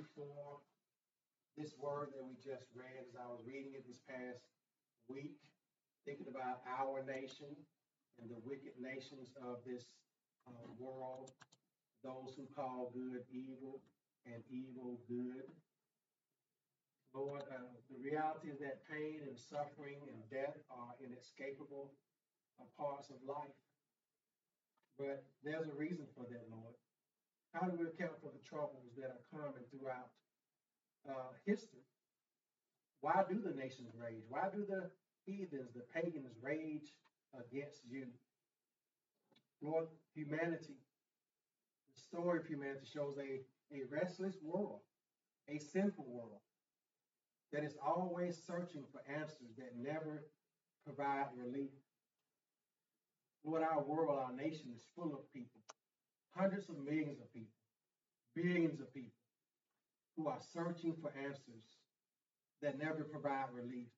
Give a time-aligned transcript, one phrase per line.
[0.00, 0.62] for
[1.56, 4.40] this word that we just read as I was reading it this past
[5.08, 5.36] week,
[6.06, 7.52] thinking about our nation
[8.16, 9.84] and the wicked nations of this
[10.48, 11.32] uh, world,
[12.04, 13.82] those who call good evil
[14.24, 15.44] and evil good.
[17.12, 21.92] Lord, uh, the reality is that pain and suffering and death are inescapable
[22.56, 23.52] uh, parts of life.
[24.98, 26.72] But there's a reason for that, Lord.
[27.52, 30.08] How do we account for the troubles that are common throughout
[31.08, 31.84] uh, history?
[33.02, 34.24] Why do the nations rage?
[34.28, 34.90] Why do the
[35.26, 36.96] heathens, the pagans rage
[37.34, 38.06] against you?
[39.60, 40.80] Lord, humanity,
[41.94, 43.40] the story of humanity shows a,
[43.74, 44.80] a restless world,
[45.48, 46.40] a sinful world
[47.52, 50.24] that is always searching for answers that never
[50.84, 51.70] provide relief.
[53.44, 55.60] Lord, our world, our nation is full of people,
[56.36, 57.52] hundreds of millions of people,
[58.34, 59.12] billions of people
[60.16, 61.64] who are searching for answers
[62.62, 63.88] that never provide relief.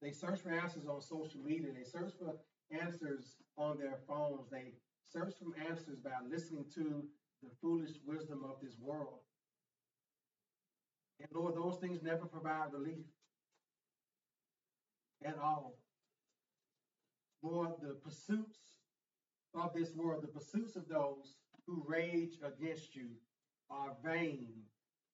[0.00, 1.68] They search for answers on social media.
[1.72, 2.34] They search for
[2.70, 4.50] answers on their phones.
[4.50, 7.04] They search for answers by listening to
[7.42, 9.20] the foolish wisdom of this world.
[11.20, 13.04] And Lord, those things never provide relief
[15.24, 15.78] at all.
[17.42, 18.58] Lord, the pursuits
[19.54, 21.36] of this world, the pursuits of those
[21.66, 23.08] who rage against you
[23.70, 24.48] are vain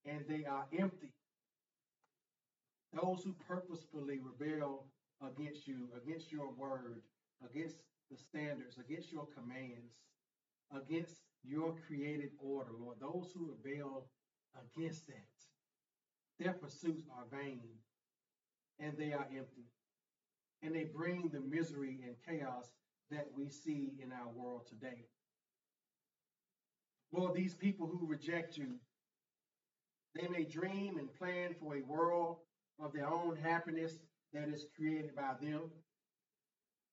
[0.07, 1.13] and they are empty.
[2.93, 4.87] Those who purposefully rebel
[5.23, 7.03] against you, against your word,
[7.45, 7.77] against
[8.11, 10.01] the standards, against your commands,
[10.75, 14.07] against your created order, Lord, those who rebel
[14.57, 15.15] against that,
[16.39, 17.61] their pursuits are vain
[18.79, 19.67] and they are empty.
[20.63, 22.71] And they bring the misery and chaos
[23.11, 25.07] that we see in our world today.
[27.13, 28.75] Lord, these people who reject you,
[30.15, 32.37] they may dream and plan for a world
[32.83, 33.99] of their own happiness
[34.33, 35.71] that is created by them.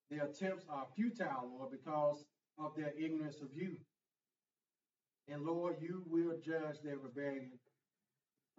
[0.10, 2.24] Their attempts are futile, Lord, because
[2.58, 3.76] of their ignorance of you.
[5.28, 7.52] And Lord, you will judge their rebellion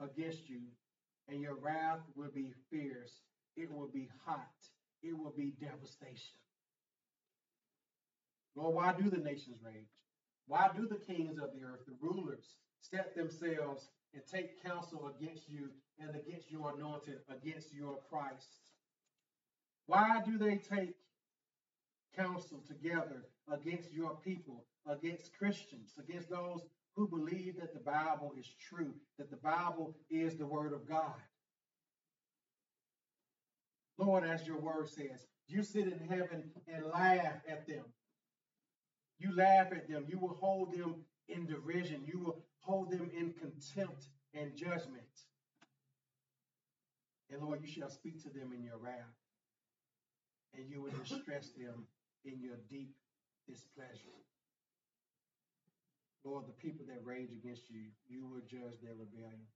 [0.00, 0.60] against you,
[1.28, 3.22] and your wrath will be fierce.
[3.56, 4.40] It will be hot.
[5.02, 6.36] It will be devastation.
[8.56, 9.92] Lord, why do the nations rage?
[10.48, 15.48] Why do the kings of the earth, the rulers, set themselves and take counsel against
[15.48, 15.68] you
[16.00, 18.72] and against your anointed, against your Christ?
[19.86, 20.94] Why do they take
[22.16, 26.62] counsel together against your people, against Christians, against those
[26.94, 31.20] who believe that the Bible is true, that the Bible is the Word of God?
[33.98, 37.84] Lord, as your word says, you sit in heaven and laugh at them.
[39.18, 40.04] You laugh at them.
[40.08, 40.96] You will hold them
[41.28, 42.02] in derision.
[42.06, 45.02] You will hold them in contempt and judgment.
[47.30, 49.16] And Lord, you shall speak to them in your wrath,
[50.54, 51.86] and you will distress them
[52.24, 52.94] in your deep
[53.48, 54.14] displeasure.
[56.24, 59.46] Lord, the people that rage against you, you will judge their rebellion.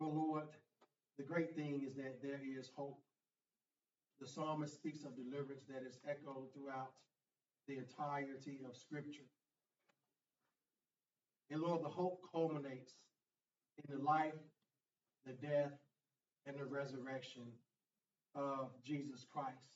[0.00, 0.44] But Lord,
[1.16, 3.00] the great thing is that there is hope.
[4.20, 6.92] The psalmist speaks of deliverance that is echoed throughout
[7.66, 9.28] the entirety of Scripture.
[11.50, 12.92] And Lord, the hope culminates
[13.78, 14.34] in the life,
[15.24, 15.72] the death,
[16.46, 17.44] and the resurrection
[18.34, 19.68] of Jesus Christ.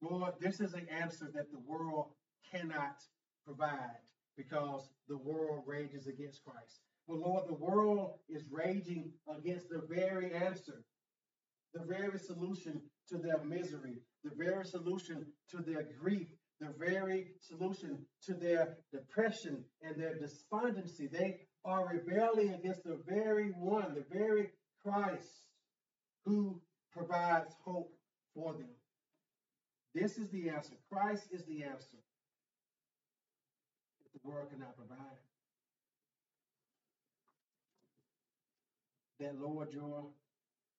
[0.00, 2.10] Lord, this is an answer that the world
[2.52, 3.02] cannot
[3.44, 3.98] provide
[4.36, 6.80] because the world rages against Christ.
[7.08, 10.84] But Lord, the world is raging against the very answer,
[11.74, 16.28] the very solution to their misery, the very solution to their grief,
[16.60, 21.06] the very solution to their depression and their despondency.
[21.06, 24.50] They are rebelling against the very one, the very
[24.82, 25.28] Christ
[26.24, 26.60] who
[26.92, 27.92] provides hope
[28.34, 28.70] for them.
[29.94, 30.74] This is the answer.
[30.90, 31.98] Christ is the answer
[34.02, 35.18] that the world cannot provide.
[39.20, 40.06] that, Lord, your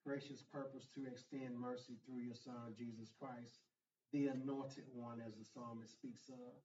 [0.10, 3.62] gracious purpose to extend mercy through your Son, Jesus Christ,
[4.10, 6.58] the anointed one, as the psalmist speaks of.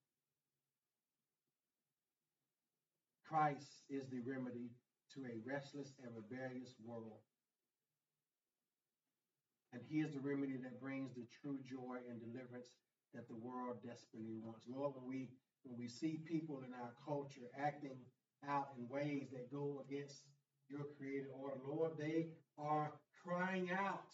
[3.28, 4.72] Christ is the remedy
[5.12, 7.20] to a restless and rebellious world.
[9.76, 12.72] And he is the remedy that brings the true joy and deliverance
[13.12, 14.64] that the world desperately wants.
[14.72, 15.28] Lord, when we
[15.68, 17.96] when we see people in our culture acting
[18.48, 20.24] out in ways that go against
[20.68, 21.56] your created order.
[21.64, 22.92] Lord, they are
[23.26, 24.10] crying out.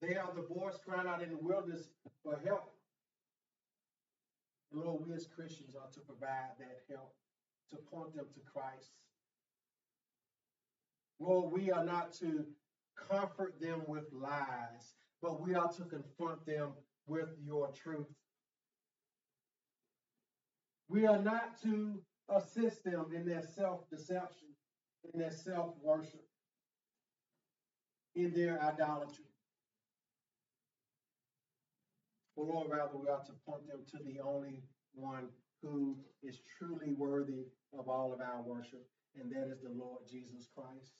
[0.00, 1.88] They are the voice crying out in the wilderness
[2.22, 2.72] for help.
[4.72, 7.14] And Lord, we as Christians are to provide that help
[7.70, 8.90] to point them to Christ.
[11.20, 12.44] Lord, we are not to
[13.10, 16.72] comfort them with lies, but we are to confront them
[17.06, 18.06] with your truth.
[20.88, 24.48] We are not to assist them in their self deception,
[25.12, 26.24] in their self worship,
[28.18, 29.24] in their idolatry.
[32.34, 34.62] Or rather, we ought to point them to the only
[34.94, 35.28] one
[35.62, 37.46] who is truly worthy
[37.78, 38.84] of all of our worship,
[39.14, 40.94] and that is the Lord Jesus Christ.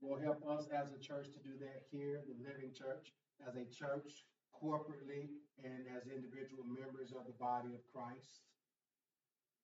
[0.00, 3.12] Lord, help us as a church to do that here, the Living Church,
[3.48, 4.24] as a church,
[4.54, 5.30] corporately,
[5.64, 8.42] and as individual members of the body of Christ,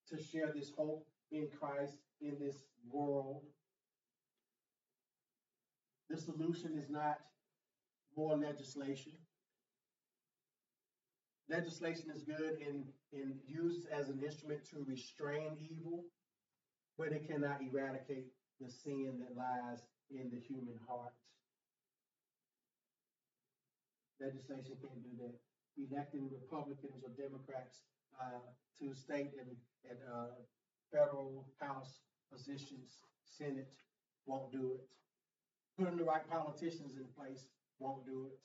[0.08, 3.42] to share this hope in Christ in this world.
[6.12, 7.20] The solution is not
[8.18, 9.12] more legislation.
[11.48, 16.04] Legislation is good in, in used as an instrument to restrain evil,
[16.98, 18.26] but it cannot eradicate
[18.60, 19.78] the sin that lies
[20.10, 21.14] in the human heart.
[24.20, 25.34] Legislation can't do that.
[25.90, 27.78] Electing Republicans or Democrats
[28.20, 28.44] uh,
[28.78, 29.56] to state and,
[29.88, 30.26] and uh,
[30.92, 32.00] federal House
[32.30, 33.72] positions, Senate
[34.26, 34.86] won't do it.
[35.78, 37.46] Putting the right politicians in place
[37.78, 38.38] won't do it.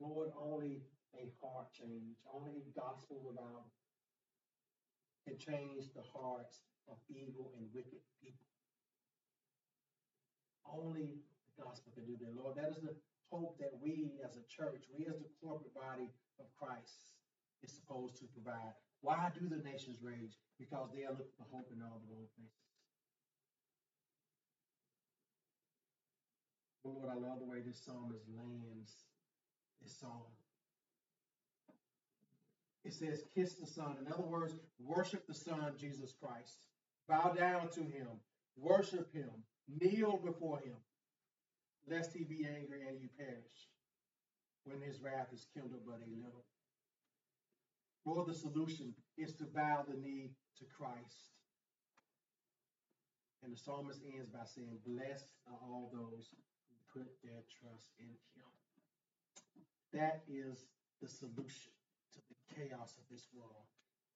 [0.00, 0.82] Lord, only
[1.14, 3.64] a heart change, only gospel revival
[5.26, 8.46] can change the hearts of evil and wicked people.
[10.66, 11.18] Only
[11.50, 12.54] the gospel can do that, Lord.
[12.54, 12.94] That is the
[13.30, 17.16] hope that we as a church, we as the corporate body of Christ,
[17.62, 18.76] is supposed to provide.
[19.00, 20.38] Why do the nations rage?
[20.58, 22.75] Because they are looking for hope in all the wrong places.
[26.86, 28.92] Oh, Lord, I love the way this psalmist lands
[29.82, 30.22] this song.
[32.84, 33.96] It says, kiss the Son.
[34.00, 36.66] In other words, worship the Son, Jesus Christ.
[37.08, 38.06] Bow down to him.
[38.56, 39.30] Worship him.
[39.68, 40.76] Kneel before him,
[41.90, 43.66] lest he be angry and you perish
[44.64, 46.44] when his wrath is kindled but a little.
[48.04, 51.34] For the solution is to bow the knee to Christ.
[53.42, 56.30] And the psalmist ends by saying, Blessed are all those
[56.96, 58.48] put their trust in him.
[59.92, 60.64] That is
[61.02, 61.72] the solution
[62.14, 63.66] to the chaos of this world.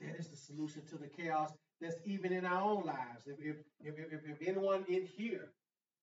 [0.00, 3.26] That is the solution to the chaos that's even in our own lives.
[3.26, 5.50] If, if, if, if, anyone in here,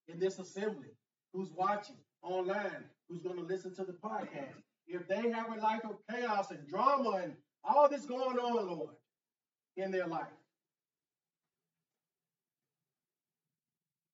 [0.06, 0.94] in this assembly,
[1.32, 5.84] who's watching online, who's going to listen to the podcast, if they have a life
[5.84, 7.34] of chaos and drama and
[7.64, 8.94] all this going on, Lord,
[9.76, 10.26] in their life,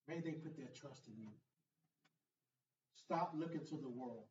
[0.09, 1.29] may they put their trust in you.
[3.05, 4.25] Stop looking to the world.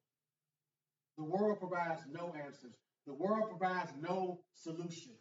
[1.17, 2.73] The world provides no answers.
[3.05, 5.13] The world provides no solution.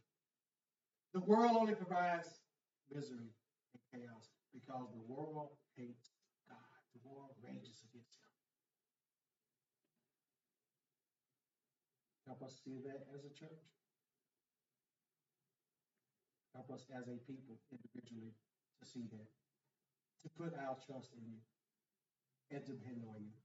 [1.13, 2.29] The world only provides
[2.89, 3.29] misery
[3.75, 6.09] and chaos because the world hates
[6.49, 6.57] God.
[6.97, 8.33] The world rages against him.
[12.27, 13.69] Help us see that as a church.
[16.55, 18.33] Help us as a people individually
[18.81, 19.29] to see that.
[20.23, 21.41] To put our trust in you
[22.53, 23.42] and depend on you.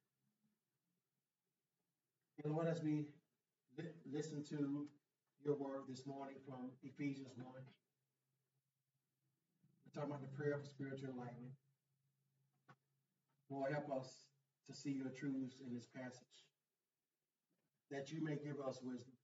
[2.44, 3.10] And Lord, as we
[3.78, 4.88] li- listen to
[5.44, 7.64] your word this morning from Ephesians 1, we're
[9.90, 11.58] talking about the prayer for spiritual enlightenment.
[13.50, 14.30] Lord, help us
[14.70, 16.46] to see your truths in this passage,
[17.90, 19.18] that you may give us wisdom,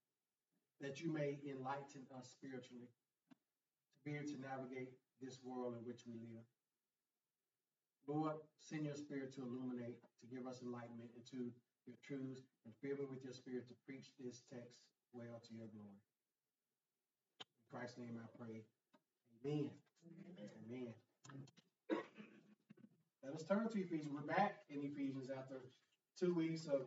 [0.81, 4.89] that you may enlighten us spiritually, to be able to navigate
[5.21, 6.47] this world in which we live.
[8.07, 11.53] Lord, send your spirit to illuminate, to give us enlightenment into
[11.87, 14.79] your truths, and fill me with your spirit to preach this text
[15.11, 15.99] well to your glory.
[17.41, 18.63] In Christ's name I pray.
[19.43, 19.69] Amen.
[20.39, 20.93] Amen.
[23.23, 24.11] Let us turn to Ephesians.
[24.11, 25.55] We're back in Ephesians after
[26.19, 26.81] two weeks of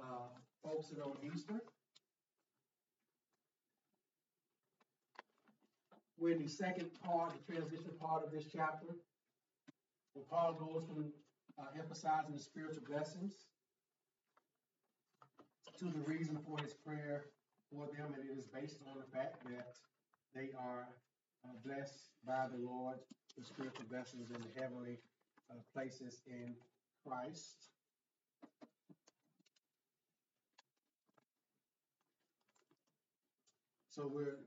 [0.00, 0.28] uh,
[0.64, 1.60] focusing on Easter.
[6.18, 8.86] We're in the second part, the transition part of this chapter,
[10.14, 11.12] where Paul goes from
[11.58, 13.32] uh, emphasizing the spiritual blessings
[15.82, 17.26] to the reason for his prayer
[17.66, 19.74] for them, and it is based on the fact that
[20.32, 20.86] they are
[21.44, 22.98] uh, blessed by the Lord,
[23.36, 25.00] the spiritual blessings in the heavenly
[25.50, 26.54] uh, places in
[27.04, 27.66] Christ.
[33.90, 34.38] So we're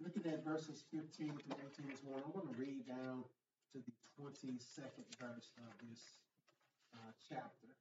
[0.00, 1.34] looking at verses 15 to
[1.68, 2.24] 18 this morning.
[2.24, 3.24] I'm going to read down
[3.72, 6.00] to the 22nd verse of this
[6.94, 7.71] uh, chapter.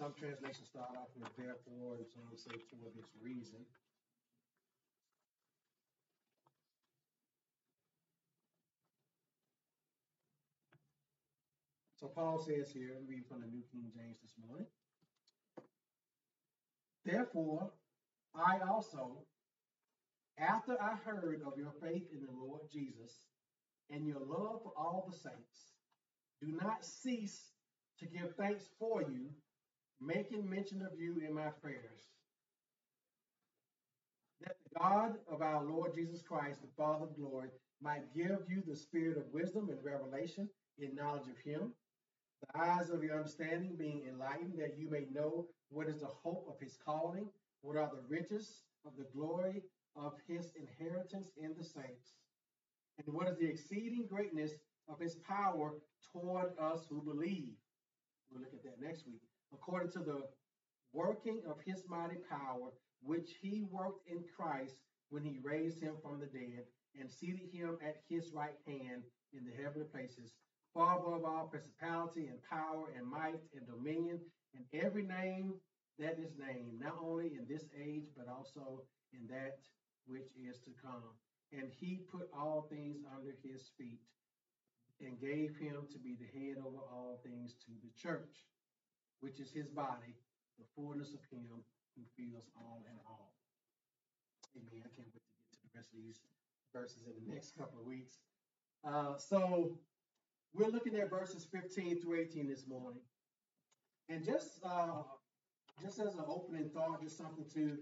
[0.00, 3.58] Some translations start off with therefore, and some say for this reason.
[11.96, 14.66] So Paul says here, I'm reading from the New King James this morning.
[17.04, 17.70] Therefore,
[18.34, 19.26] I also,
[20.38, 23.26] after I heard of your faith in the Lord Jesus
[23.90, 25.74] and your love for all the saints,
[26.40, 27.50] do not cease
[27.98, 29.28] to give thanks for you,
[30.00, 32.08] making mention of you in my prayers.
[34.42, 37.48] That the God of our Lord Jesus Christ, the Father of glory,
[37.82, 41.72] might give you the spirit of wisdom and revelation in knowledge of him
[42.40, 46.46] the eyes of your understanding being enlightened, that you may know what is the hope
[46.48, 47.28] of his calling,
[47.62, 49.62] what are the riches of the glory
[49.96, 52.14] of his inheritance in the saints,
[53.04, 54.52] and what is the exceeding greatness
[54.88, 55.74] of his power
[56.12, 57.54] toward us who believe.
[58.30, 59.22] We'll look at that next week.
[59.52, 60.22] According to the
[60.92, 62.70] working of his mighty power,
[63.02, 64.74] which he worked in Christ
[65.10, 66.64] when he raised him from the dead
[66.98, 69.02] and seated him at his right hand
[69.32, 70.32] in the heavenly places
[70.74, 74.20] far above all principality and power and might and dominion
[74.54, 75.54] and every name
[75.98, 79.58] that is named, not only in this age, but also in that
[80.06, 81.14] which is to come.
[81.52, 84.00] And he put all things under his feet
[85.00, 88.44] and gave him to be the head over all things to the church,
[89.20, 90.16] which is his body,
[90.58, 91.46] the fullness of him
[91.96, 93.32] who fills all in all.
[94.56, 94.82] Amen.
[94.84, 96.20] I can't wait to get to the rest of these
[96.74, 98.18] verses in the next couple of weeks.
[98.84, 99.78] Uh, so
[100.54, 103.02] we're looking at verses 15 through 18 this morning.
[104.08, 105.02] And just uh,
[105.82, 107.78] just as an opening thought, just something to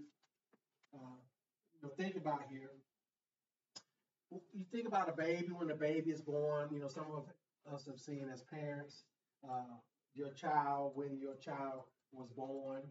[0.93, 1.17] uh,
[1.73, 2.71] you know, think about here.
[4.31, 6.69] You think about a baby when a baby is born.
[6.71, 9.03] You know, some of us have seen as parents
[9.43, 9.77] uh,
[10.15, 12.81] your child when your child was born,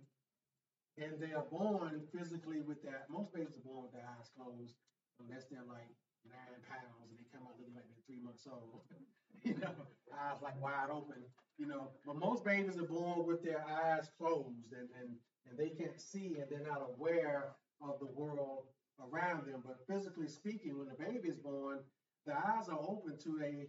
[0.98, 3.04] and they are born physically with that.
[3.08, 4.74] Most babies are born with their eyes closed,
[5.20, 5.94] unless they're like
[6.26, 8.82] nine pounds and they come out looking like they're three months old.
[9.42, 11.24] you know, eyes like wide open.
[11.58, 15.70] You know, but most babies are born with their eyes closed and and and they
[15.70, 18.64] can't see and they're not aware of the world
[19.00, 19.62] around them.
[19.64, 21.80] But physically speaking, when the baby is born,
[22.26, 23.66] the eyes are open to a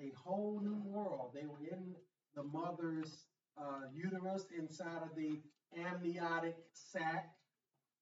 [0.00, 1.30] a whole new world.
[1.34, 1.94] They were in
[2.36, 3.26] the mother's
[3.60, 5.40] uh, uterus inside of the
[5.78, 7.30] amniotic sac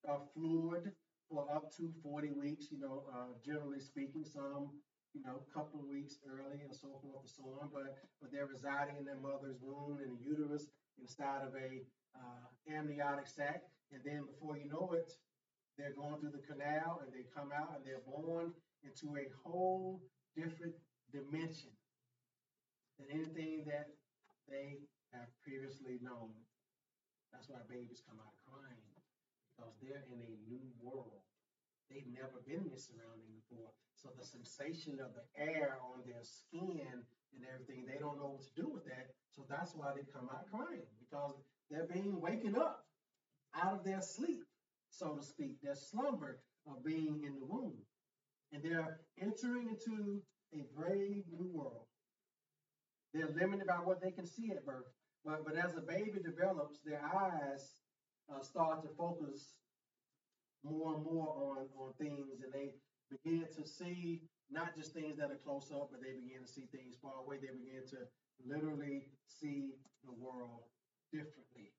[0.07, 0.93] of fluid
[1.31, 4.71] for up to 40 weeks, you know, uh, generally speaking, some,
[5.15, 8.47] you know, couple of weeks early and so forth and so on, but, but they're
[8.47, 10.67] residing in their mother's womb in the uterus
[11.01, 11.83] inside of a
[12.17, 13.63] uh, amniotic sac.
[13.93, 15.13] And then before you know it,
[15.77, 18.53] they're going through the canal and they come out and they're born
[18.85, 20.01] into a whole
[20.37, 20.75] different
[21.13, 21.71] dimension
[22.99, 23.89] than anything that
[24.49, 24.81] they
[25.13, 26.33] have previously known.
[27.33, 28.89] That's why babies come out crying
[29.53, 31.21] because they're in a new world.
[31.91, 33.73] They've never been in this surrounding before.
[33.97, 37.03] So the sensation of the air on their skin
[37.35, 39.11] and everything, they don't know what to do with that.
[39.35, 41.35] So that's why they come out crying because
[41.71, 42.85] they're being waken up
[43.55, 44.45] out of their sleep,
[44.91, 47.77] so to speak, their slumber of being in the womb.
[48.53, 50.23] And they're entering into
[50.55, 51.88] a brave new world.
[53.15, 54.87] They're limited by what they can see at birth.
[55.25, 57.73] But, but as a baby develops, their eyes
[58.33, 59.55] uh, start to focus
[60.65, 62.75] more and more on, on things and they
[63.11, 66.67] begin to see not just things that are close up, but they begin to see
[66.73, 67.37] things far away.
[67.41, 67.99] They begin to
[68.47, 69.75] literally see
[70.05, 70.65] the world
[71.13, 71.73] differently.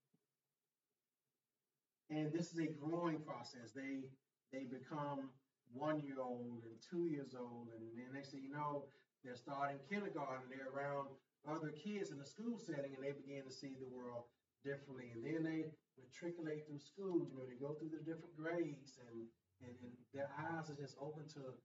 [2.09, 3.71] And this is a growing process.
[3.75, 4.09] They
[4.51, 5.29] they become
[5.71, 8.85] one year old and two years old, and then they say, you know,
[9.23, 11.09] they're starting kindergarten, they're around
[11.47, 14.27] other kids in the school setting, and they begin to see the world
[14.63, 15.11] differently.
[15.15, 19.27] And then they matriculate through school, you know, they go through the different grades and,
[19.63, 21.55] and, and their eyes are just open to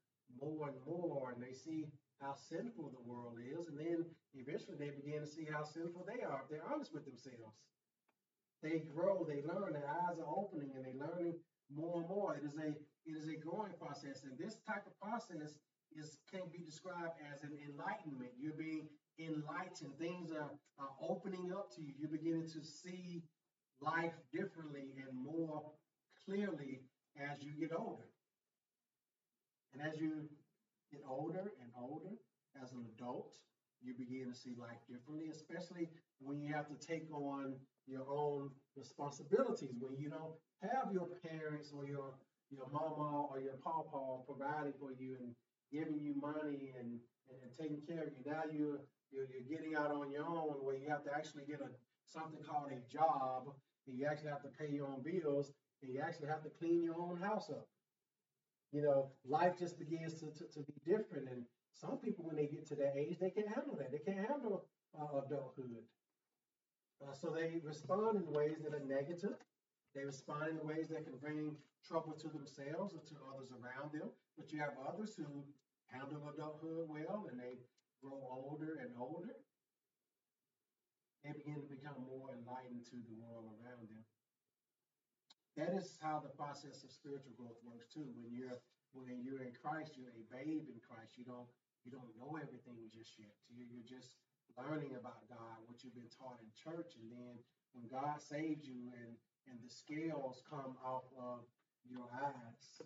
[0.40, 1.86] more and more and they see
[2.20, 3.68] how sinful the world is.
[3.68, 7.04] And then eventually they begin to see how sinful they are if they're honest with
[7.06, 7.58] themselves.
[8.62, 11.36] They grow, they learn, their eyes are opening and they're learning
[11.68, 12.34] more and more.
[12.34, 12.72] It is a
[13.04, 14.24] it is a growing process.
[14.24, 15.60] And this type of process
[15.94, 18.30] is can be described as an enlightenment.
[18.38, 19.96] You're being enlightened.
[19.98, 21.92] Things are, are opening up to you.
[21.98, 23.22] You're beginning to see
[23.80, 25.62] life differently and more
[26.26, 26.80] clearly
[27.18, 28.08] as you get older.
[29.72, 30.28] And as you
[30.90, 32.14] get older and older,
[32.62, 33.34] as an adult,
[33.82, 37.54] you begin to see life differently, especially when you have to take on
[37.86, 42.14] your own responsibilities, when you don't have your parents or your
[42.50, 45.34] your mama or your papa providing for you and
[45.74, 48.22] giving you money and, and, and taking care of you.
[48.22, 51.58] Now you're, you're, you're getting out on your own where you have to actually get
[51.58, 51.68] a
[52.06, 53.50] something called a job,
[53.86, 55.52] and you actually have to pay your own bills,
[55.82, 57.66] and you actually have to clean your own house up.
[58.72, 61.28] You know, life just begins to, to, to be different.
[61.30, 63.90] And some people, when they get to that age, they can't handle that.
[63.92, 64.66] They can't handle
[64.98, 65.82] uh, adulthood.
[67.02, 69.36] Uh, so they respond in ways that are negative.
[69.94, 74.10] They respond in ways that can bring trouble to themselves or to others around them.
[74.36, 75.44] But you have others who
[75.94, 77.62] handle adulthood well and they
[78.02, 79.38] grow older and older.
[81.22, 84.04] They begin to become more enlightened to the world around them.
[85.56, 88.10] That is how the process of spiritual growth works too.
[88.18, 88.58] When you're
[88.92, 91.14] when you're in Christ, you're a babe in Christ.
[91.14, 91.48] You don't
[91.86, 93.32] you don't know everything just yet.
[93.48, 94.18] You're, just
[94.58, 97.34] learning about God, what you've been taught in church, and then
[97.72, 99.14] when God saves you and
[99.46, 101.46] and the scales come off of
[101.88, 102.82] your eyes.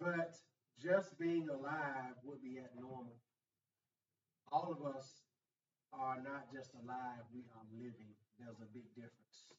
[0.00, 0.40] But
[0.82, 3.20] just being alive would be abnormal.
[4.50, 5.22] All of us
[5.92, 8.16] are not just alive, we are living.
[8.38, 9.52] There's a big difference.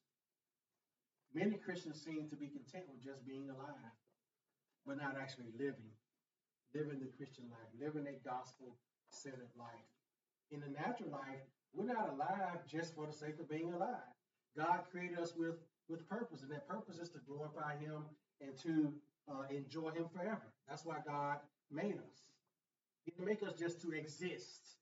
[1.34, 3.96] Many Christians seem to be content with just being alive,
[4.86, 5.94] but not actually living,
[6.76, 8.76] living the Christian life, living a gospel
[9.12, 9.88] centered life.
[10.52, 14.12] In the natural life, we're not alive just for the sake of being alive.
[14.58, 15.56] God created us with,
[15.88, 18.04] with purpose, and that purpose is to glorify Him
[18.42, 18.92] and to
[19.30, 20.54] uh, enjoy Him forever.
[20.68, 21.38] That's why God
[21.72, 22.22] made us.
[23.06, 24.78] He didn't make us just to exist.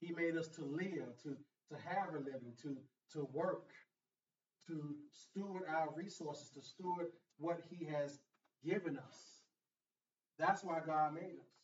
[0.00, 1.36] He made us to live, to,
[1.70, 2.76] to have a living, to,
[3.12, 3.70] to work,
[4.68, 7.06] to steward our resources, to steward
[7.38, 8.18] what He has
[8.64, 9.40] given us.
[10.38, 11.54] That's why God made us.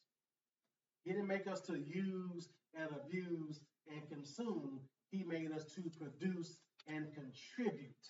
[1.04, 4.80] He didn't make us to use and abuse and consume.
[5.10, 8.06] He made us to produce and contribute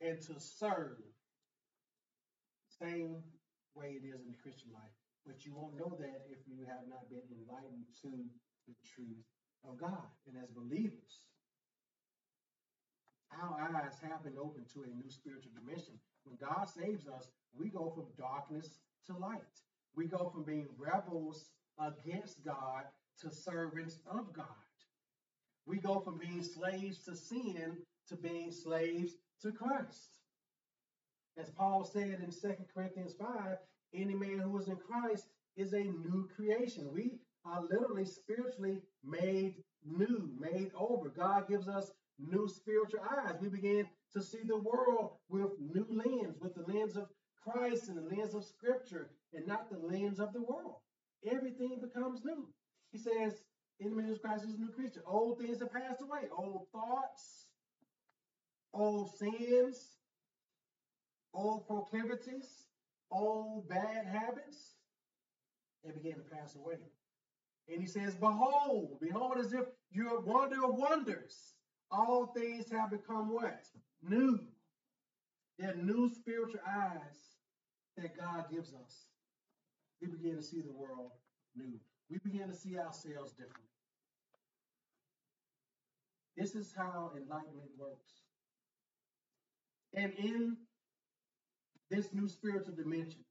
[0.00, 0.98] and to serve.
[2.84, 3.16] Same
[3.74, 4.92] way it is in the Christian life.
[5.26, 8.12] But you won't know that if you have not been enlightened to
[8.68, 9.24] the truth
[9.66, 10.04] of God.
[10.28, 11.24] And as believers,
[13.32, 15.94] our eyes have been opened to a new spiritual dimension.
[16.24, 19.40] When God saves us, we go from darkness to light.
[19.96, 21.48] We go from being rebels
[21.80, 22.84] against God
[23.20, 24.46] to servants of God.
[25.64, 27.78] We go from being slaves to sin
[28.08, 30.23] to being slaves to Christ.
[31.36, 33.58] As Paul said in 2 Corinthians 5,
[33.94, 36.92] any man who is in Christ is a new creation.
[36.92, 41.08] We are literally spiritually made new, made over.
[41.08, 43.34] God gives us new spiritual eyes.
[43.40, 47.08] We begin to see the world with new lens, with the lens of
[47.42, 50.76] Christ and the lens of Scripture, and not the lens of the world.
[51.30, 52.48] Everything becomes new.
[52.92, 53.42] He says,
[53.80, 55.02] in man Christ is a new creature.
[55.06, 56.28] Old things have passed away.
[56.36, 57.46] Old thoughts,
[58.72, 59.96] old sins,
[61.34, 62.66] old proclivities,
[63.10, 64.74] old bad habits,
[65.84, 66.78] they begin to pass away.
[67.68, 71.54] And he says, Behold, behold, as if you're a wonder of wonders.
[71.90, 73.66] All things have become what?
[74.02, 74.40] New.
[75.58, 77.36] They're new spiritual eyes
[77.96, 79.06] that God gives us.
[80.00, 81.12] We begin to see the world
[81.56, 81.78] new.
[82.10, 83.62] We begin to see ourselves differently.
[86.36, 88.10] This is how enlightenment works.
[89.94, 90.56] And in
[91.90, 93.24] this new spiritual dimension,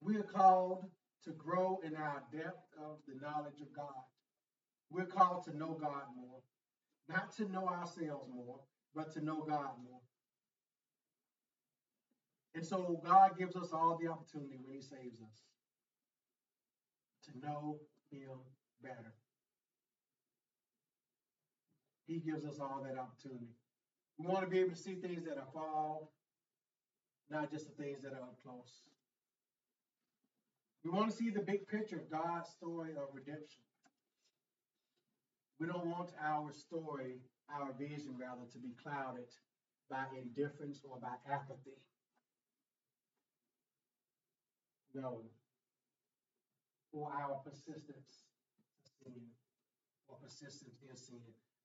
[0.00, 0.84] we are called
[1.24, 4.04] to grow in our depth of the knowledge of God.
[4.90, 6.40] We're called to know God more,
[7.08, 8.60] not to know ourselves more,
[8.94, 10.00] but to know God more.
[12.54, 15.44] And so God gives us all the opportunity when He saves us
[17.26, 17.78] to know
[18.10, 18.38] Him
[18.82, 19.12] better.
[22.06, 23.52] He gives us all that opportunity.
[24.16, 25.98] We want to be able to see things that are far,
[27.30, 28.82] not just the things that are up close.
[30.84, 33.60] We want to see the big picture of God's story of redemption.
[35.60, 37.18] We don't want our story,
[37.52, 39.28] our vision rather, to be clouded
[39.90, 41.76] by indifference or by apathy.
[44.94, 45.22] No.
[46.92, 48.24] Or our persistence
[48.64, 49.22] in sin
[50.08, 51.20] or persistence in sin.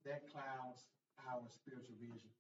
[0.06, 0.84] That clouds
[1.30, 2.34] our spiritual vision.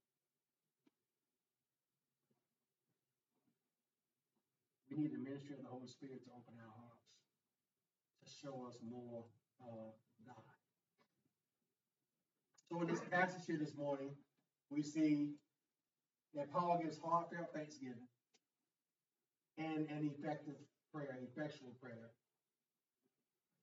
[4.93, 7.01] We need the ministry of the Holy Spirit to open our hearts,
[8.21, 9.25] to show us more
[9.59, 9.93] of
[10.25, 10.53] God.
[12.69, 14.11] So in this passage here this morning,
[14.69, 15.31] we see
[16.35, 18.05] that Paul gives heartfelt thanksgiving
[19.57, 20.61] and an effective
[20.93, 22.11] prayer, effectual prayer.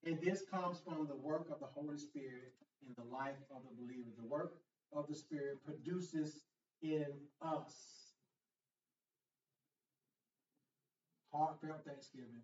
[0.05, 3.75] And this comes from the work of the Holy Spirit in the life of the
[3.81, 4.11] believer.
[4.19, 4.55] The work
[4.93, 6.41] of the Spirit produces
[6.83, 7.07] in
[7.41, 8.00] us
[11.33, 12.43] heartfelt thanksgiving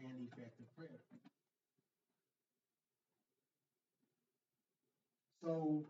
[0.00, 0.98] and effective prayer.
[5.42, 5.84] So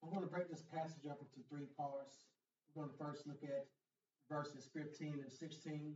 [0.00, 2.24] we're going to break this passage up into three parts.
[2.72, 3.66] We're going to first look at
[4.30, 5.94] verses 15 and 16.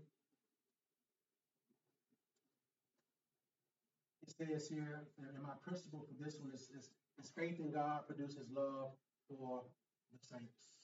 [4.23, 8.07] It says here, and my principle for this one is, is, is faith in God
[8.07, 8.92] produces love
[9.29, 9.62] for
[10.12, 10.77] the saints.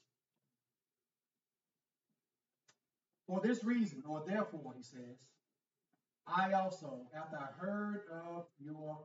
[3.27, 5.19] For this reason, or therefore, he says,
[6.27, 8.99] I also, after I heard of your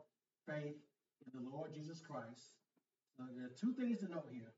[0.48, 0.78] faith
[1.26, 2.56] in the Lord Jesus Christ,
[3.20, 4.54] uh, there are two things to note here.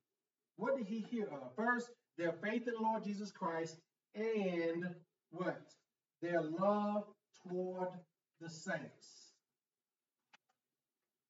[0.58, 1.56] What did he hear of?
[1.56, 3.78] First, their faith in the Lord Jesus Christ
[4.16, 4.96] and
[5.32, 5.72] what?
[6.22, 7.06] Their love
[7.48, 7.90] toward
[8.40, 9.32] the saints.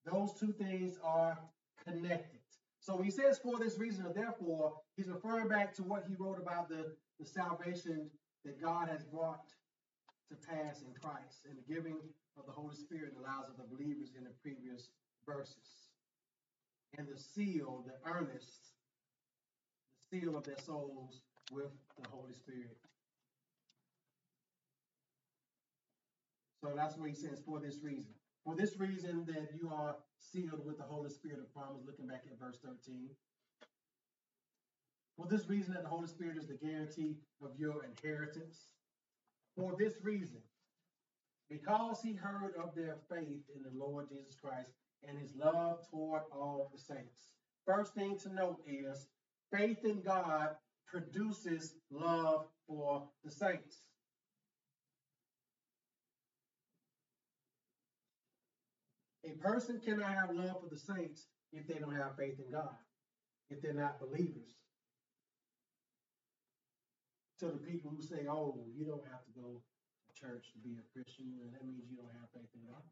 [0.06, 1.38] Those two things are
[1.86, 2.40] connected.
[2.80, 6.40] So he says, for this reason, or therefore, he's referring back to what he wrote
[6.42, 8.10] about the, the salvation
[8.46, 9.48] that God has brought
[10.30, 11.98] to pass in Christ and the giving
[12.38, 14.90] of the Holy Spirit in the lives of the believers in the previous
[15.26, 15.92] verses.
[16.98, 18.76] And the seal, the earnest,
[20.12, 22.78] the seal of their souls with the Holy Spirit.
[26.64, 28.12] So that's what he says for this reason.
[28.46, 32.24] For this reason that you are sealed with the Holy Spirit of promise, looking back
[32.30, 33.10] at verse 13.
[35.22, 38.70] For this reason that the Holy Spirit is the guarantee of your inheritance.
[39.56, 40.42] For this reason,
[41.50, 44.72] because he heard of their faith in the Lord Jesus Christ
[45.08, 47.28] and his love toward all the saints.
[47.68, 49.10] First thing to note is
[49.56, 50.56] faith in God
[50.88, 53.82] produces love for the saints.
[59.24, 62.74] A person cannot have love for the saints if they don't have faith in God,
[63.52, 64.61] if they're not believers.
[67.42, 70.78] To the people who say, oh, you don't have to go to church to be
[70.78, 72.84] a Christian, and that means you don't have faith in God.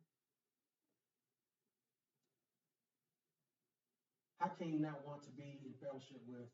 [4.40, 6.50] How can you not want to be in fellowship with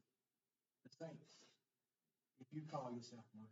[0.84, 1.38] the saints
[2.41, 3.47] if you call yourself one?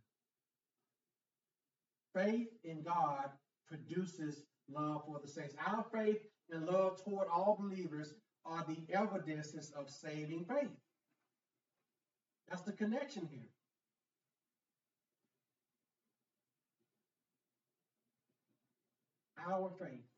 [2.12, 3.30] Faith in God
[3.66, 5.54] produces love for the saints.
[5.66, 8.12] Our faith and love toward all believers
[8.44, 10.68] are the evidences of saving faith.
[12.50, 13.48] That's the connection here.
[19.46, 20.08] Our faith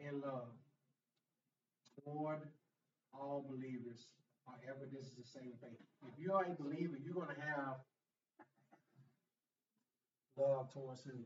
[0.00, 0.52] and love
[2.04, 2.40] toward
[3.14, 4.08] all believers
[4.46, 5.80] are evidences of same faith.
[6.02, 7.80] If you are a believer, you're going to have
[10.36, 11.16] love towards who?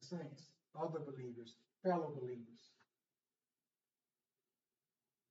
[0.00, 1.54] The saints, other believers,
[1.84, 2.74] fellow believers.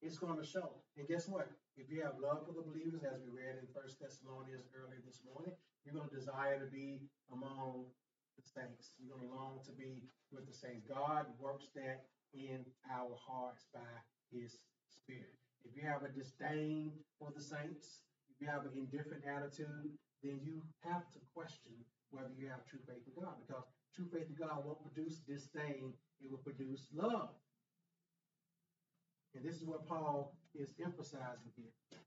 [0.01, 0.79] It's going to show.
[0.97, 1.49] And guess what?
[1.75, 5.19] If you have love for the believers, as we read in First Thessalonians earlier this
[5.27, 5.51] morning,
[5.83, 7.01] you're going to desire to be
[7.33, 7.83] among
[8.39, 8.95] the saints.
[8.95, 10.87] You're going to long to be with the saints.
[10.87, 13.91] God works that in our hearts by
[14.31, 14.55] his
[14.87, 15.35] spirit.
[15.65, 19.91] If you have a disdain for the saints, if you have an indifferent attitude,
[20.23, 21.75] then you have to question
[22.11, 23.35] whether you have true faith in God.
[23.43, 27.35] Because true faith in God won't produce disdain, it will produce love.
[29.35, 31.99] And this is what Paul is emphasizing here.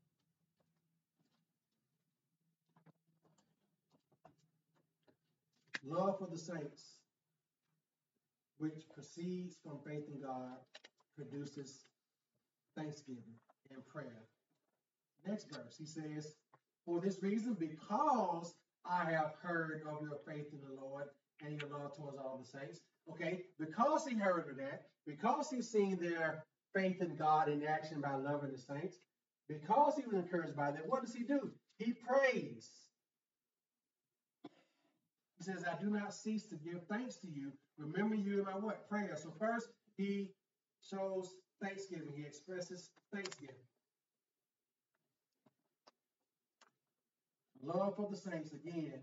[5.84, 7.00] Love for the saints,
[8.58, 10.56] which proceeds from faith in God,
[11.16, 11.84] produces
[12.76, 13.34] thanksgiving
[13.72, 14.28] and prayer.
[15.26, 16.34] Next verse, he says,
[16.84, 21.06] For this reason, because I have heard of your faith in the Lord
[21.44, 22.80] and your love towards all the saints.
[23.10, 28.00] Okay, because he heard of that, because he's seen their faith in God in action
[28.00, 28.98] by loving the saints,
[29.48, 31.50] because he was encouraged by that, what does he do?
[31.78, 32.70] He prays.
[35.42, 37.50] He says, I do not cease to give thanks to you.
[37.76, 38.88] Remember you in my what?
[38.88, 39.16] Prayer.
[39.20, 40.30] So first, he
[40.88, 42.12] shows thanksgiving.
[42.16, 43.56] He expresses thanksgiving.
[47.60, 49.00] Love for the saints, again,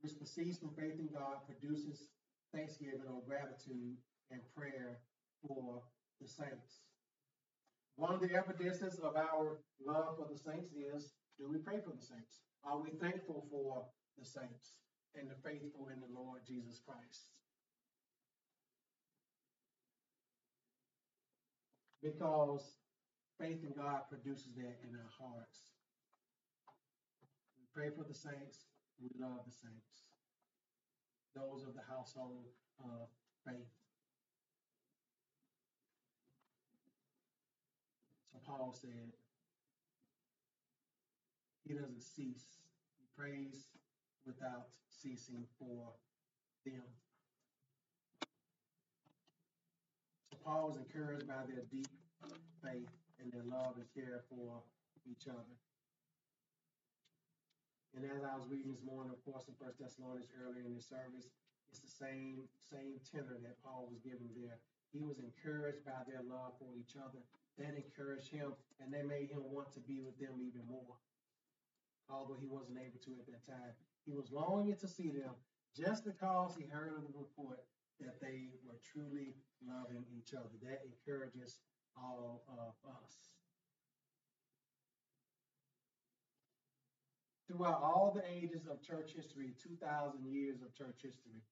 [0.00, 2.08] which proceeds from faith in God, produces
[2.54, 3.96] thanksgiving or gratitude
[4.30, 5.00] and prayer
[5.46, 5.82] for
[6.22, 6.80] the saints.
[7.96, 11.94] One of the evidences of our love for the saints is do we pray for
[11.94, 12.40] the saints?
[12.64, 13.84] Are we thankful for
[14.18, 14.72] the saints
[15.14, 17.32] and the faithful in the Lord Jesus Christ?
[22.02, 22.78] Because
[23.38, 25.60] faith in God produces that in our hearts
[27.58, 28.66] We pray for the saints.
[29.00, 30.04] We love the saints.
[31.34, 32.46] Those of the household
[32.80, 33.08] of
[33.46, 33.72] faith.
[38.32, 39.12] So Paul said,
[41.64, 42.58] he doesn't cease.
[42.98, 43.68] He prays
[44.26, 45.92] without ceasing for
[46.64, 46.86] them.
[50.30, 51.88] So Paul was encouraged by their deep
[52.62, 54.62] faith and their love and care for
[55.06, 55.56] each other.
[57.92, 60.80] And as I was reading this morning, of course, in First Thessalonians earlier in the
[60.80, 61.28] service,
[61.68, 64.56] it's the same same tenor that Paul was giving there.
[64.92, 67.20] He was encouraged by their love for each other.
[67.60, 70.96] That encouraged him, and they made him want to be with them even more.
[72.08, 75.34] Although he wasn't able to at that time, he was longing to see them
[75.76, 77.64] just because he heard of the report
[78.00, 80.50] that they were truly loving each other.
[80.62, 81.58] That encourages
[81.96, 83.30] all of us.
[87.46, 91.42] Throughout all the ages of church history, 2,000 years of church history,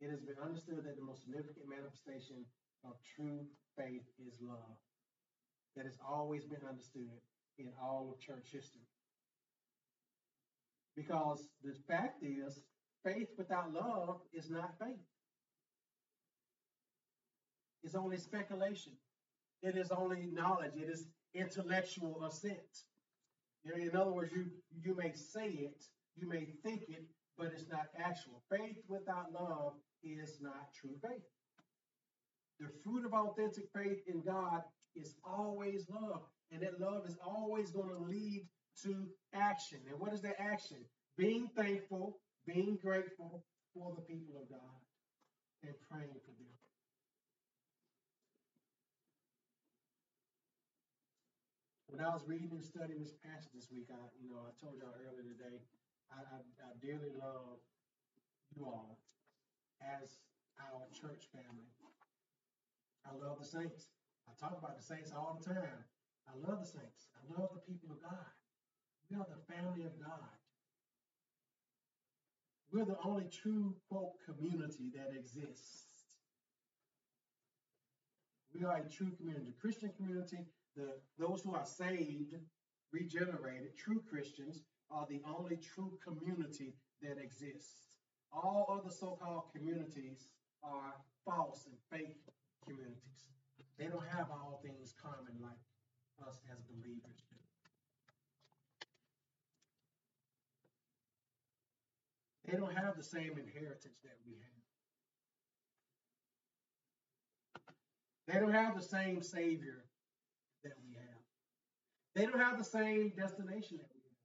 [0.00, 2.44] it has been understood that the most significant manifestation
[2.84, 4.76] of true faith is love.
[5.76, 7.20] That has always been understood
[7.58, 8.88] in all of church history.
[10.96, 12.60] Because the fact is,
[13.04, 14.96] faith without love is not faith.
[17.82, 18.92] It's only speculation.
[19.62, 20.72] It is only knowledge.
[20.76, 22.84] It is intellectual assent.
[23.64, 24.46] In other words, you,
[24.82, 25.84] you may say it,
[26.16, 27.04] you may think it,
[27.36, 28.42] but it's not actual.
[28.50, 31.22] Faith without love is not true faith.
[32.60, 34.62] The fruit of authentic faith in God
[34.94, 38.46] is always love, and that love is always going to lead
[38.82, 39.78] to action.
[39.90, 40.78] And what is that action?
[41.16, 44.80] Being thankful, being grateful for the people of God,
[45.62, 46.52] and praying for them.
[51.88, 54.76] When I was reading and studying this passage this week, I, you know, I told
[54.76, 55.64] y'all earlier today,
[56.12, 57.56] I, I, I dearly love
[58.52, 59.00] you all
[59.80, 60.20] as
[60.60, 61.72] our church family.
[63.06, 63.88] I love the saints.
[64.28, 65.84] I talk about the saints all the time.
[66.26, 67.08] I love the saints.
[67.14, 68.28] I love the people of God.
[69.10, 70.36] We are the family of God.
[72.72, 75.84] We're the only true quote community that exists.
[78.52, 80.38] We are a true community, the Christian community.
[80.76, 82.34] The those who are saved,
[82.92, 87.96] regenerated, true Christians are the only true community that exists.
[88.32, 90.28] All other so-called communities
[90.62, 92.16] are false and fake
[92.64, 93.30] communities.
[93.78, 97.35] They don't have all things common like us as believers do.
[102.46, 104.56] They don't have the same inheritance that we have.
[108.28, 109.84] They don't have the same Savior
[110.64, 111.22] that we have.
[112.14, 114.16] They don't have the same destination that we have.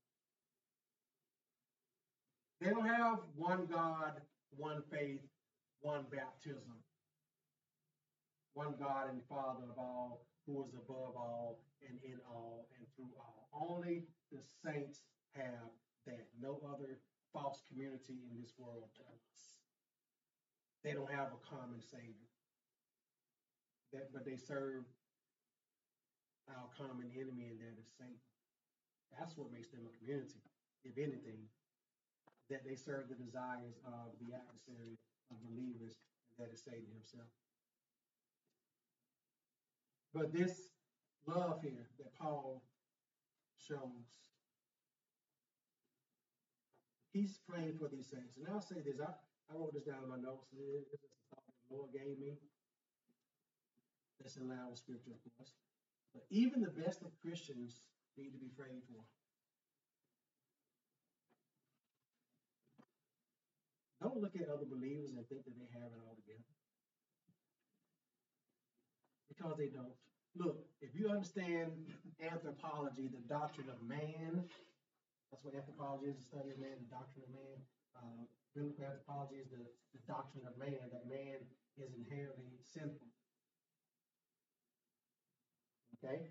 [2.61, 4.21] They don't have one God,
[4.55, 5.21] one faith,
[5.81, 6.83] one baptism,
[8.53, 13.09] one God and Father of all, who is above all and in all and through
[13.17, 13.49] all.
[13.53, 15.01] Only the saints
[15.35, 15.69] have
[16.05, 16.27] that.
[16.39, 16.97] No other
[17.33, 19.57] false community in this world does.
[20.83, 22.29] They don't have a common Savior.
[23.93, 24.87] That, but they serve
[26.49, 28.19] our common enemy, and that is Satan.
[29.17, 30.39] That's what makes them a community,
[30.83, 31.43] if anything,
[32.49, 34.95] that they serve the desires of the adversary
[35.29, 35.99] of believers,
[36.31, 37.27] and that is Satan himself.
[40.13, 40.67] But this
[41.27, 42.63] love here that Paul
[43.55, 44.30] shows,
[47.13, 48.37] he's praying for these saints.
[48.37, 49.11] And I'll say this, I,
[49.51, 50.47] I wrote this down in my notes.
[50.51, 50.97] This is the
[51.29, 52.39] thought the Lord gave me.
[54.19, 55.53] That's in line with scripture, of course.
[56.13, 59.01] But even the best of Christians need to be prayed for.
[64.01, 66.49] Don't look at other believers and think that they have it all together.
[69.29, 69.93] Because they don't.
[70.35, 71.71] Look, if you understand
[72.21, 74.43] anthropology, the doctrine of man,
[75.31, 77.57] that's what anthropology is, the study of man, the doctrine of man.
[77.95, 79.63] Uh, biblical anthropology is the,
[79.95, 81.39] the doctrine of man, that man
[81.79, 83.07] is inherently sinful.
[85.95, 86.27] Okay?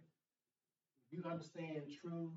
[1.09, 2.29] If you understand true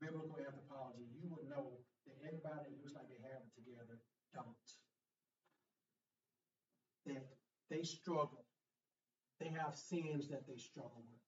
[0.00, 4.00] biblical anthropology, you would know that everybody looks like they have it together
[4.32, 4.56] don't.
[7.04, 7.28] That
[7.68, 8.48] they struggle.
[9.38, 11.20] They have sins that they struggle with.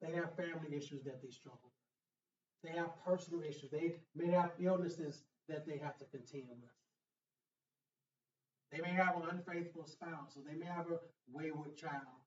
[0.00, 1.81] They have family issues that they struggle with.
[2.62, 3.70] They have personal issues.
[3.70, 6.70] They may have illnesses that they have to contend with.
[8.70, 10.98] They may have an unfaithful spouse, or they may have a
[11.30, 12.22] wayward child.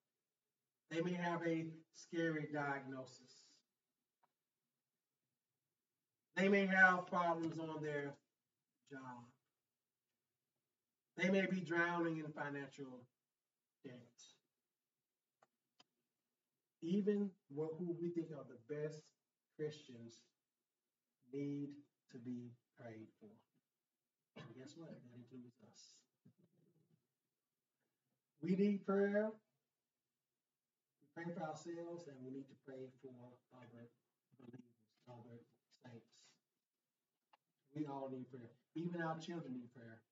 [0.91, 3.45] They may have a scary diagnosis.
[6.35, 8.13] They may have problems on their
[8.91, 9.23] job.
[11.17, 13.07] They may be drowning in financial
[13.83, 13.95] debt.
[16.83, 19.01] Even who we think are the best
[19.57, 20.19] Christians
[21.31, 21.71] need
[22.11, 23.31] to be prayed for.
[24.37, 24.91] And guess what?
[24.91, 25.95] That includes us.
[28.43, 29.31] We need prayer.
[30.99, 33.15] We pray for ourselves and we need to pray for
[33.55, 33.87] other
[34.35, 34.75] believers,
[35.07, 35.39] other
[35.81, 36.11] saints.
[37.73, 38.51] We all need prayer.
[38.75, 40.03] Even our children need prayer.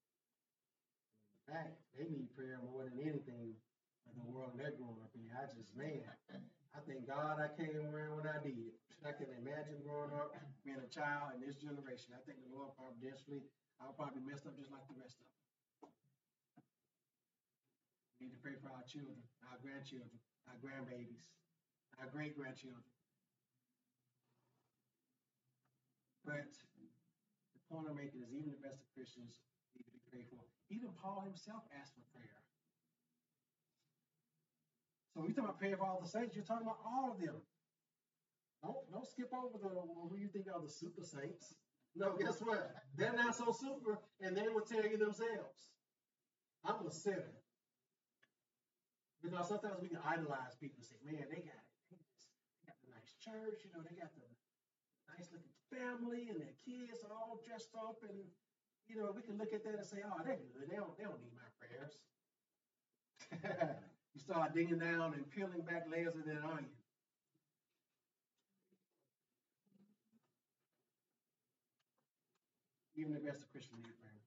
[1.43, 3.59] In fact, they need prayer more than anything
[4.07, 5.27] in the world they're growing up in.
[5.35, 8.71] I just, man, I thank God I came around when I did.
[9.03, 10.31] I can imagine growing up,
[10.63, 12.15] being a child in this generation.
[12.15, 13.43] I think the Lord providentially,
[13.83, 15.91] I'll probably messed up just like the rest of them.
[18.15, 19.19] We need to pray for our children,
[19.51, 20.15] our grandchildren,
[20.47, 21.27] our grandbabies,
[21.99, 22.87] our great grandchildren.
[26.23, 29.43] But the point I'm making is even the best of Christians
[29.75, 30.39] need to be for.
[30.71, 32.39] Even Paul himself asked for prayer.
[35.11, 37.19] So when you talk about praying for all the saints, you're talking about all of
[37.19, 37.43] them.
[38.63, 41.59] Don't don't skip over the who you think are the super saints.
[41.95, 42.73] No, guess what?
[42.95, 45.75] They're not so super, and they will tell you themselves.
[46.65, 47.37] I'm a sinner.
[49.21, 51.99] Because sometimes we can idolize people and say, man, they got it.
[52.59, 54.27] They got the nice church, you know, they got the
[55.11, 58.19] nice looking family and their kids are all dressed up and
[58.87, 60.67] you know, we can look at that and say, oh, they're good.
[60.67, 61.95] They don't they don't need my prayers.
[64.11, 66.82] you start digging down and peeling back layers of that onion.
[72.95, 74.21] Even the best of Christian prayer.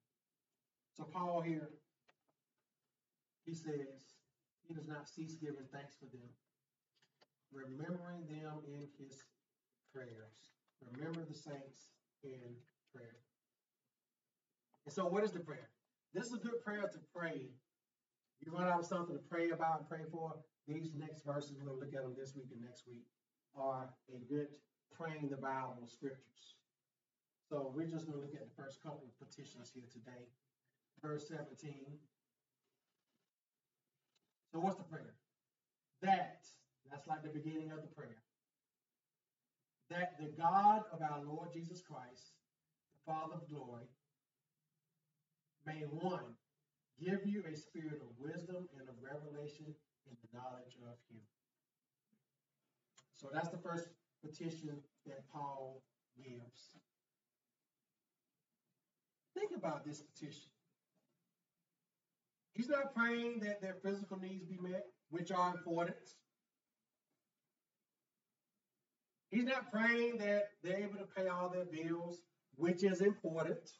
[0.96, 1.68] So Paul here,
[3.44, 4.16] he says,
[4.66, 6.29] he does not cease giving thanks for them,
[7.52, 9.22] remembering them in his
[9.94, 10.50] prayers.
[10.92, 12.57] Remember the saints in
[12.92, 13.20] prayer.
[14.85, 15.68] And so what is the prayer?
[16.14, 17.50] This is a good prayer to pray.
[18.40, 20.35] You run out of something to pray about and pray for.
[20.66, 23.05] These next verses, we're going to look at them this week and next week,
[23.57, 24.48] are a good
[24.96, 26.57] praying the Bible scriptures.
[27.49, 30.27] So we're just going to look at the first couple of petitions here today.
[31.01, 31.75] Verse 17.
[34.53, 35.15] So what's the prayer?
[36.03, 36.43] That,
[36.91, 38.19] that's like the beginning of the prayer.
[39.91, 42.35] That the God of our Lord Jesus Christ,
[42.99, 43.87] the Father of glory,
[45.65, 46.35] may one
[46.99, 49.67] give you a spirit of wisdom and of revelation
[50.11, 51.23] in the knowledge of him.
[53.15, 53.89] So that's the first
[54.25, 55.83] petition that Paul
[56.17, 56.77] gives.
[59.37, 60.49] Think about this petition.
[62.55, 65.96] He's not praying that their physical needs be met, which are important.
[69.31, 72.22] He's not praying that they're able to pay all their bills,
[72.55, 73.70] which is important.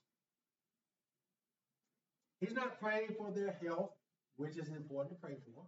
[2.41, 3.93] He's not praying for their health,
[4.37, 5.65] which is important to pray for.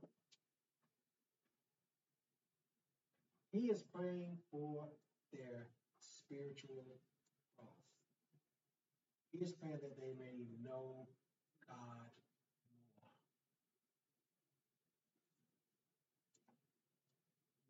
[3.52, 4.88] He is praying for
[5.32, 6.84] their spiritual
[9.32, 11.06] he is praying that they may know
[11.68, 12.10] God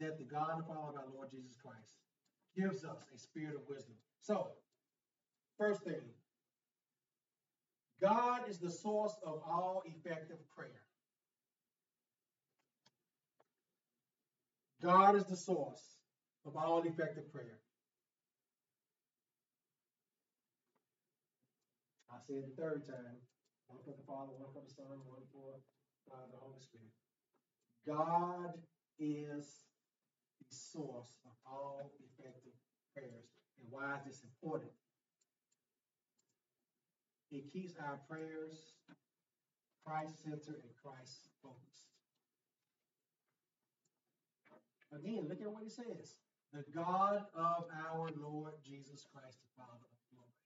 [0.01, 0.09] more.
[0.09, 1.95] That the God and Father of our Lord Jesus Christ
[2.57, 3.95] gives us a spirit of wisdom.
[4.21, 4.49] So,
[5.59, 6.03] first thing,
[8.01, 10.83] God is the source of all effective prayer.
[14.81, 15.97] God is the source
[16.47, 17.59] of all effective prayer.
[22.29, 23.17] Said the third time,
[23.73, 25.57] one for the Father, one for the Son, one for
[26.13, 26.93] uh, the Holy Spirit.
[27.89, 28.53] God
[29.01, 29.65] is
[30.45, 32.53] the source of all effective
[32.93, 33.33] prayers.
[33.57, 34.77] And why is this important?
[37.33, 38.77] It keeps our prayers
[39.87, 41.89] Christ-centered and Christ-focused.
[44.93, 46.17] Again, look at what he says.
[46.53, 50.37] The God of our Lord Jesus Christ, the Father of glory.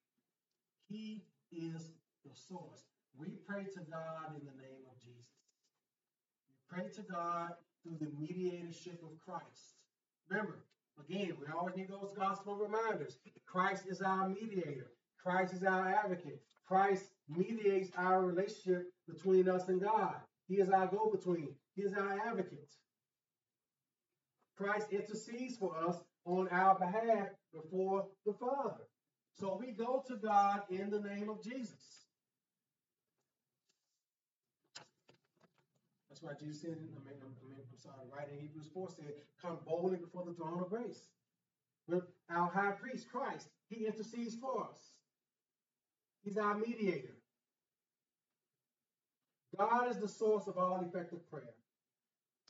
[0.89, 1.93] He is
[2.25, 2.85] the source.
[3.17, 5.29] We pray to God in the name of Jesus.
[6.49, 7.51] We pray to God
[7.83, 9.77] through the mediatorship of Christ.
[10.29, 10.65] Remember,
[10.99, 13.19] again, we always need those gospel reminders.
[13.47, 14.91] Christ is our mediator.
[15.23, 16.43] Christ is our advocate.
[16.67, 20.15] Christ mediates our relationship between us and God.
[20.49, 21.55] He is our go-between.
[21.75, 22.71] He is our advocate.
[24.57, 28.85] Christ intercedes for us on our behalf before the Father.
[29.39, 32.07] So we go to God in the name of Jesus.
[36.09, 39.15] That's why Jesus said, I mean, I mean, I'm sorry, right in Hebrews 4 said,
[39.41, 41.09] come boldly before the throne of grace.
[41.89, 44.79] With our high priest, Christ, he intercedes for us.
[46.23, 47.17] He's our mediator.
[49.59, 51.55] God is the source of all effective prayer.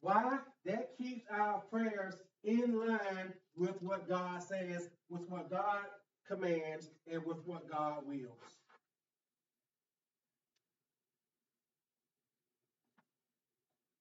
[0.02, 0.38] Why?
[0.66, 2.14] That keeps our prayers
[2.44, 5.84] in line with what God says, with what God
[6.26, 8.58] commands and with what God wills.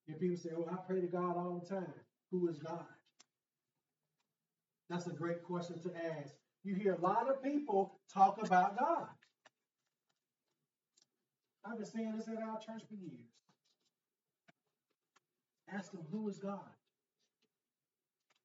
[0.05, 1.93] Hear people say, "Oh, I pray to God all the time."
[2.31, 2.85] Who is God?
[4.89, 6.35] That's a great question to ask.
[6.63, 9.07] You hear a lot of people talk about God.
[11.63, 13.29] I've been saying this at our church for years.
[15.71, 16.59] Ask them, who is God?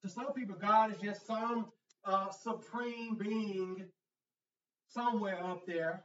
[0.03, 1.73] To some people, God is just some
[2.07, 3.85] uh, supreme being
[4.89, 6.05] somewhere up there,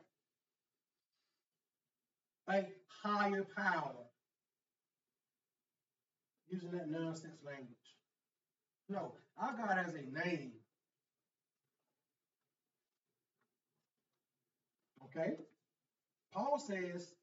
[2.50, 2.64] a
[3.04, 3.94] higher power.
[6.50, 7.68] Using that nonsense language.
[8.90, 10.52] No, our God has a name.
[15.06, 15.36] Okay?
[16.34, 17.14] Paul says,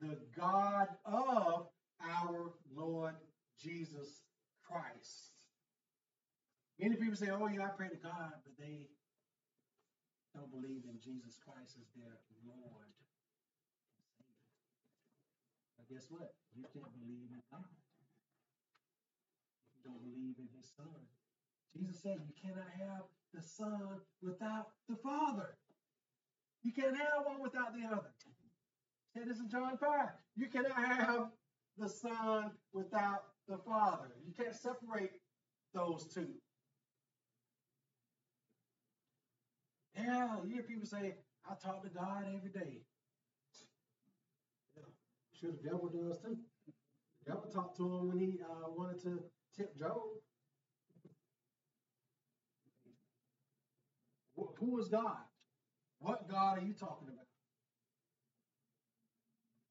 [0.00, 1.68] the God of
[2.02, 3.14] our Lord
[3.58, 4.22] Jesus
[4.68, 5.33] Christ.
[6.78, 8.90] Many people say, oh, yeah, I pray to God, but they
[10.34, 12.90] don't believe in Jesus Christ as their Lord.
[15.78, 16.34] But guess what?
[16.56, 17.62] You can't believe in God.
[19.70, 21.06] If you don't believe in his son.
[21.76, 25.56] Jesus said you cannot have the son without the father.
[26.62, 28.10] You can't have one without the other.
[29.12, 30.08] Said this in John 5.
[30.36, 31.30] You cannot have
[31.78, 34.10] the son without the father.
[34.26, 35.12] You can't separate
[35.72, 36.28] those two.
[39.96, 41.14] Yeah, you hear people say,
[41.48, 42.80] I talk to God every day.
[44.76, 44.82] Yeah,
[45.38, 46.36] sure the devil does too.
[47.24, 49.22] The devil talked to him when he uh, wanted to
[49.56, 50.00] tip Job.
[54.58, 55.18] Who is God?
[55.98, 57.26] What God are you talking about?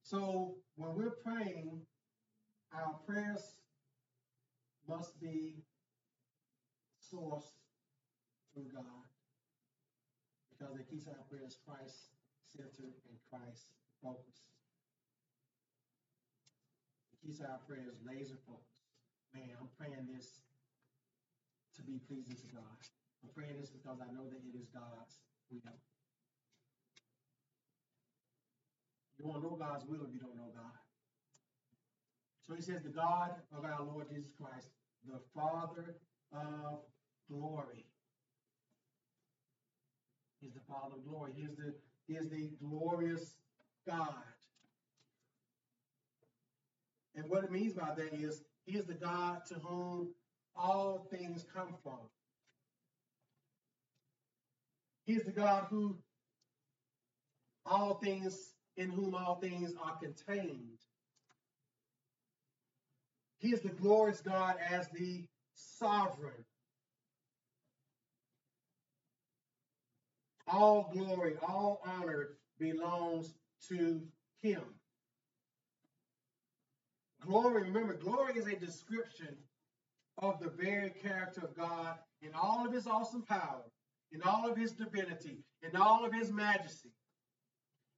[0.03, 1.81] So when we're praying,
[2.73, 3.55] our prayers
[4.87, 5.63] must be
[7.11, 7.53] sourced
[8.53, 9.12] through God
[10.63, 12.15] because it keeps our prayers Christ
[12.47, 13.67] centered and Christ
[13.99, 14.47] focused.
[17.11, 18.87] It keeps our prayers laser focused.
[19.35, 20.39] Man, I'm praying this
[21.75, 22.79] to be pleasing to God.
[23.27, 25.19] I'm praying this because I know that it is God's
[25.51, 25.75] will.
[29.19, 30.79] You won't know God's will if you don't know God.
[32.47, 34.71] So he says, the God of our Lord Jesus Christ,
[35.03, 35.99] the Father
[36.31, 36.87] of
[37.27, 37.83] glory.
[40.43, 41.31] He's the Father of glory.
[41.37, 41.73] He is the,
[42.05, 43.35] he is the glorious
[43.87, 44.13] God.
[47.15, 50.09] And what it means by that is he is the God to whom
[50.53, 51.99] all things come from.
[55.05, 55.95] He is the God who
[57.65, 60.79] all things, in whom all things are contained.
[63.39, 66.43] He is the glorious God as the sovereign.
[70.47, 73.33] All glory, all honor belongs
[73.69, 74.01] to
[74.41, 74.61] him.
[77.25, 79.37] Glory, remember, glory is a description
[80.17, 83.63] of the very character of God in all of his awesome power,
[84.11, 86.91] in all of his divinity, in all of his majesty,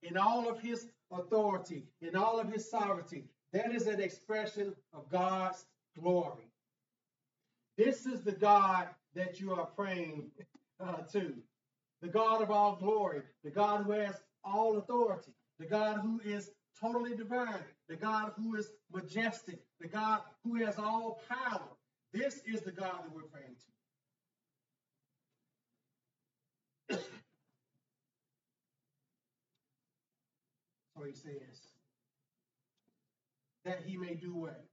[0.03, 3.25] in all of his authority, in all of his sovereignty.
[3.51, 5.65] That is an expression of God's
[5.99, 6.51] glory.
[7.77, 10.29] This is the God that you are praying
[10.79, 11.33] uh, to.
[12.01, 16.51] The God of all glory, the God who has all authority, the God who is
[16.79, 21.69] totally divine, the God who is majestic, the God who has all power.
[22.13, 23.55] This is the God that we're praying
[26.89, 26.99] to.
[30.97, 31.75] So he says,
[33.65, 34.63] that he may do what?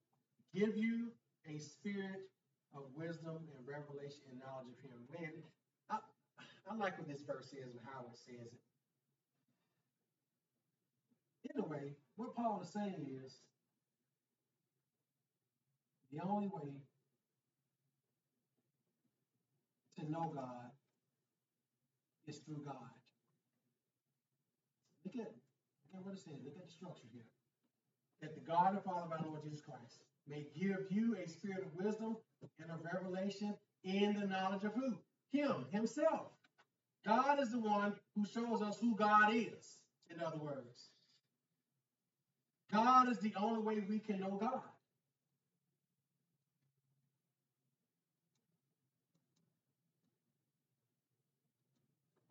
[0.54, 1.08] Give you
[1.48, 2.28] a spirit
[2.76, 5.00] of wisdom and revelation and knowledge of him.
[5.18, 5.32] Man,
[6.70, 8.60] I, like what this verse is and how it says it.
[11.54, 13.40] Anyway, what Paul is saying is
[16.12, 16.70] the only way
[19.98, 20.70] to know God
[22.26, 22.76] is through God.
[25.04, 26.38] Look at, look at what it says.
[26.44, 27.26] Look at the structure here.
[28.20, 31.66] That the God and Father of our Lord Jesus Christ may give you a spirit
[31.66, 32.16] of wisdom
[32.60, 33.54] and of revelation
[33.84, 34.94] in the knowledge of who?
[35.32, 36.28] Him, himself.
[37.06, 39.78] God is the one who shows us who God is,
[40.08, 40.88] in other words.
[42.72, 44.62] God is the only way we can know God.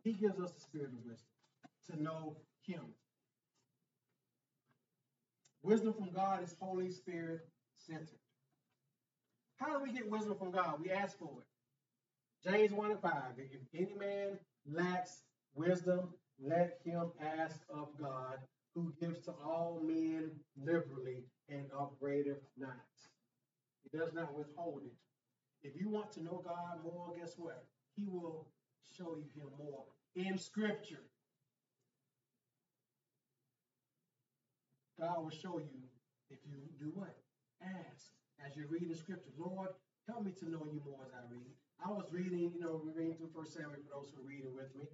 [0.03, 1.28] He gives us the spirit of wisdom
[1.91, 2.82] to know him.
[5.61, 7.47] Wisdom from God is Holy Spirit
[7.78, 8.07] centered.
[9.57, 10.80] How do we get wisdom from God?
[10.82, 12.49] We ask for it.
[12.49, 13.11] James 1 and 5.
[13.38, 14.39] If any man
[14.70, 15.24] lacks
[15.55, 16.09] wisdom,
[16.43, 18.38] let him ask of God,
[18.74, 22.72] who gives to all men liberally and upbraideth not.
[23.84, 24.93] He does not withhold it.
[25.68, 27.66] If you want to know God more, guess what?
[27.95, 28.47] He will
[28.97, 29.84] show you him more
[30.16, 31.03] in scripture.
[34.99, 35.82] God will show you
[36.30, 37.16] if you do what?
[37.62, 38.12] Ask.
[38.45, 39.70] As you read the scripture, Lord,
[40.07, 41.53] help me to know you more as I read.
[41.84, 44.54] I was reading, you know, we're reading through First Samuel for those who are reading
[44.56, 44.86] with me,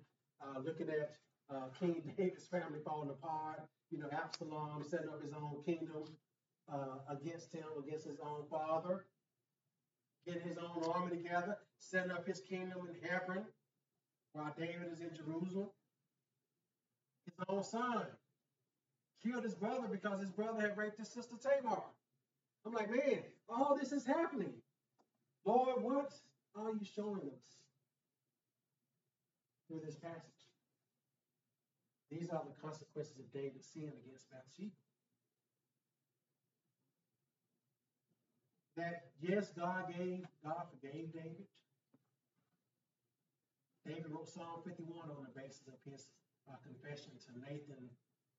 [0.42, 1.16] uh, looking at
[1.54, 3.62] uh, King David's family falling apart.
[3.92, 6.04] You know, Absalom setting up his own kingdom
[6.72, 9.06] uh, against him, against his own father,
[10.26, 13.46] getting his own army together, setting up his kingdom in Hebron,
[14.34, 15.70] while David is in Jerusalem.
[17.26, 18.06] His own son
[19.24, 21.82] killed his brother because his brother had raped his sister Tamar.
[22.66, 24.54] I'm like, man, all this is happening.
[25.46, 26.12] Lord, what
[26.58, 27.46] are you showing us
[29.68, 30.42] through this passage?
[32.10, 34.72] These are the consequences of David's sin against Bathsheba.
[38.78, 41.50] That yes, God gave, God forgave David.
[43.84, 46.08] David wrote Psalm 51 on the basis of his
[46.48, 47.90] uh, confession to Nathan,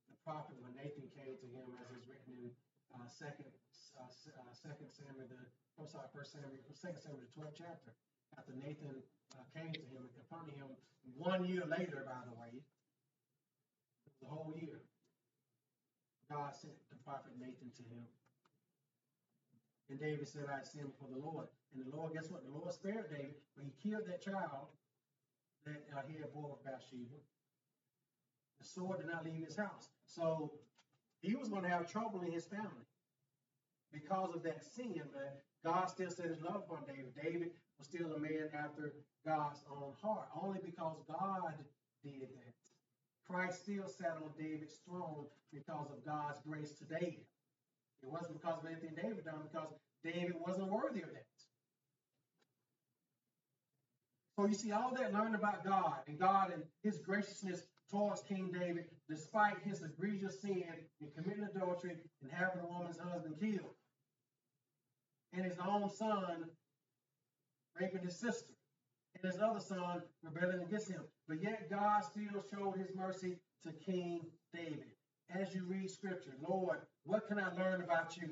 [0.09, 2.49] the prophet, when Nathan came to him, as is written in
[2.95, 3.51] uh, Second
[3.99, 5.41] uh, uh, Second Samuel, the
[5.79, 7.95] First Samuel, Second Samuel, the 12th chapter.
[8.35, 8.99] After Nathan
[9.39, 10.67] uh, came to him and confronted him
[11.15, 12.59] one year later, by the way,
[14.19, 14.83] the whole year,
[16.27, 18.03] God sent the prophet Nathan to him.
[19.89, 21.47] And David said, I sinned before the Lord.
[21.73, 22.43] And the Lord, guess what?
[22.43, 24.75] The Lord spared David, but he killed that child
[25.65, 27.23] that uh, he had born with Bathsheba.
[28.59, 29.95] The sword did not leave his house.
[30.05, 30.53] So
[31.23, 32.91] he was going to have trouble in his family
[33.95, 35.01] because of that sin.
[35.15, 37.15] But God still set his love upon David.
[37.21, 38.93] David was still a man after
[39.27, 41.55] God's own heart, only because God
[42.05, 42.55] did that.
[43.29, 47.27] Christ still sat on David's throne because of God's grace to David.
[48.03, 49.69] It wasn't because of anything David done, because
[50.05, 51.27] David wasn't worthy of that.
[54.37, 58.51] So you see all that learned about God and God and his graciousness towards King
[58.53, 60.63] David, despite his egregious sin
[61.01, 63.75] in committing adultery and having a woman's husband killed.
[65.33, 66.45] And his own son
[67.79, 68.53] raping his sister.
[69.15, 71.03] And his other son rebelling against him.
[71.29, 74.21] But yet God still showed his mercy to King
[74.55, 74.93] David.
[75.29, 78.31] As you read scripture, Lord, what can I learn about you?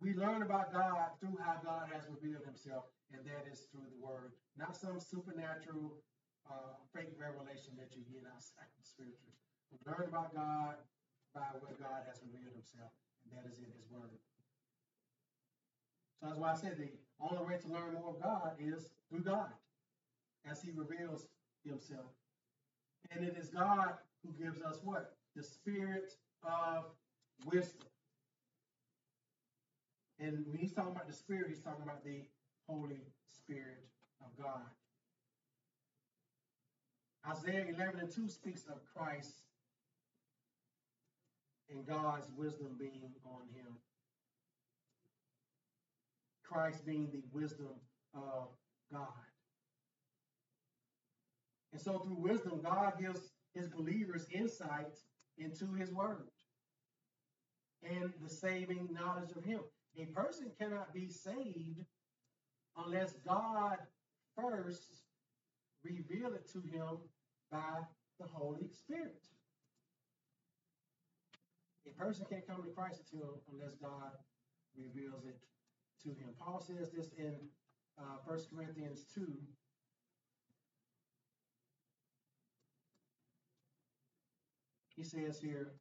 [0.00, 4.00] We learn about God through how God has revealed himself, and that is through the
[4.00, 6.00] word, not some supernatural
[6.48, 9.28] uh, fake revelation that you get outside the scripture.
[9.68, 10.80] We learn about God
[11.36, 12.88] by what God has revealed himself,
[13.20, 14.16] and that is in his word.
[16.20, 16.90] So that's why I said the
[17.20, 19.50] only way to learn more of God is through God,
[20.50, 21.26] as he reveals
[21.64, 22.06] himself.
[23.10, 25.16] And it is God who gives us what?
[25.34, 26.12] The spirit
[26.42, 26.84] of
[27.46, 27.86] wisdom.
[30.20, 32.20] And when he's talking about the Spirit, he's talking about the
[32.68, 33.88] Holy Spirit
[34.20, 34.60] of God.
[37.26, 39.40] Isaiah 11 and 2 speaks of Christ
[41.70, 43.76] and God's wisdom being on him.
[46.50, 47.74] Christ being the wisdom
[48.14, 48.48] of
[48.92, 49.06] God.
[51.72, 53.20] And so through wisdom, God gives
[53.54, 54.96] his believers insight
[55.38, 56.28] into his word
[57.82, 59.60] and the saving knowledge of him.
[59.98, 61.84] A person cannot be saved
[62.76, 63.76] unless God
[64.36, 65.02] first
[65.84, 66.98] reveal it to him
[67.50, 67.80] by
[68.18, 69.22] the Holy Spirit.
[71.86, 74.12] A person can't come to Christ until unless God
[74.76, 75.38] reveals it
[76.02, 76.30] to him.
[76.38, 77.34] Paul says this in
[77.98, 79.26] uh, 1 Corinthians 2.
[84.96, 85.72] He says here,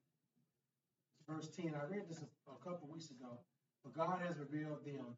[1.28, 3.40] verse 10, I read this a, a couple weeks ago.
[3.84, 5.16] But God has revealed them.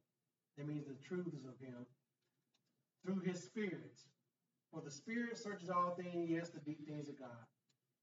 [0.58, 1.86] That means the truths of Him
[3.06, 3.97] through His Spirit.
[4.72, 7.45] For the Spirit searches all things, yes, the deep things of God.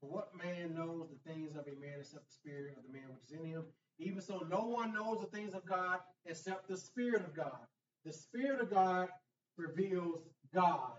[0.00, 3.08] For what man knows the things of a man except the Spirit of the man
[3.10, 3.64] which is in him?
[3.98, 7.66] Even so, no one knows the things of God except the Spirit of God.
[8.04, 9.08] The Spirit of God
[9.56, 10.22] reveals
[10.54, 10.92] God.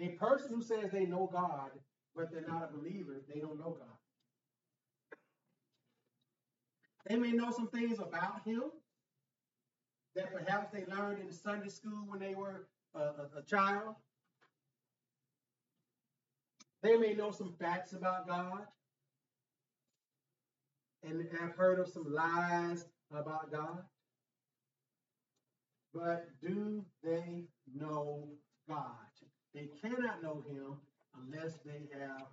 [0.00, 1.70] A person who says they know God,
[2.16, 3.96] but they're not a believer, they don't know God.
[7.06, 8.62] They may know some things about him
[10.16, 13.94] that perhaps they learned in Sunday school when they were a, a, a child.
[16.82, 18.66] They may know some facts about God
[21.06, 23.82] and have heard of some lies about God.
[25.92, 27.44] But do they
[27.74, 28.28] know
[28.68, 28.86] God?
[29.54, 30.76] They cannot know him
[31.22, 32.26] unless they have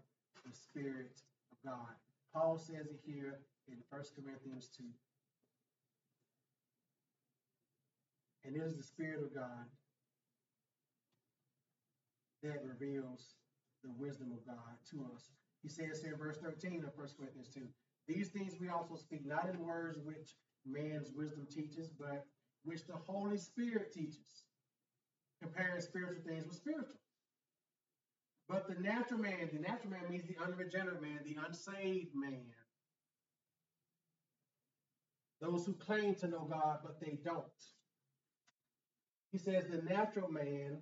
[0.46, 1.94] the Spirit of God.
[2.34, 4.84] Paul says it here in 1 Corinthians 2.
[8.46, 9.68] And it is the Spirit of God
[12.42, 13.36] that reveals
[13.84, 15.30] the wisdom of God to us.
[15.62, 17.62] He says here in verse 13 of 1 Corinthians 2
[18.08, 20.36] These things we also speak, not in words which
[20.66, 22.26] man's wisdom teaches, but
[22.64, 24.46] which the Holy Spirit teaches,
[25.42, 27.00] comparing spiritual things with spiritual.
[28.48, 32.46] But the natural man, the natural man means the unregenerate man, the unsaved man.
[35.40, 37.46] Those who claim to know God, but they don't.
[39.32, 40.82] He says the natural man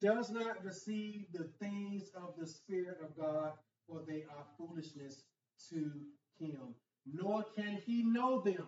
[0.00, 3.52] does not receive the things of the Spirit of God,
[3.86, 5.24] for they are foolishness
[5.70, 5.90] to
[6.38, 6.74] him,
[7.06, 8.66] nor can he know them.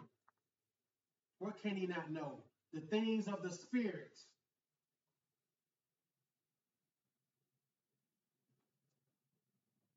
[1.38, 2.38] What can he not know?
[2.72, 4.18] The things of the Spirit.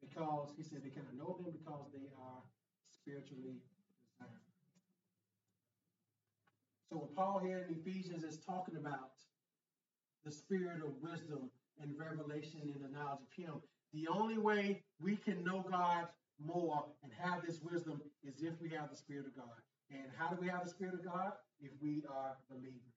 [0.01, 2.41] Because he said they cannot know them because they are
[2.91, 3.61] spiritually
[4.01, 4.39] discerned.
[6.89, 9.11] So what Paul here in Ephesians is talking about
[10.25, 11.49] the spirit of wisdom
[11.81, 13.53] and revelation and the knowledge of him.
[13.93, 16.07] The only way we can know God
[16.43, 19.57] more and have this wisdom is if we have the spirit of God.
[19.89, 21.31] And how do we have the spirit of God?
[21.59, 22.93] If we are believers.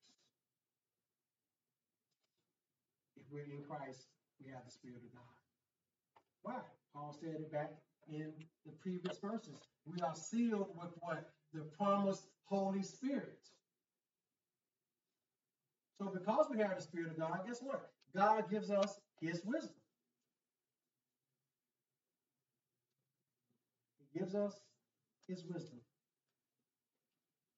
[3.16, 4.06] If we're in Christ,
[4.44, 5.36] we have the spirit of God.
[6.42, 6.60] Why?
[6.92, 7.72] Paul said it back
[8.08, 8.32] in
[8.66, 9.60] the previous verses.
[9.86, 11.30] We are sealed with what?
[11.54, 13.38] The promised Holy Spirit.
[15.98, 17.90] So because we have the Spirit of God, guess what?
[18.14, 19.79] God gives us his wisdom.
[24.16, 24.54] Gives us
[25.28, 25.80] his wisdom.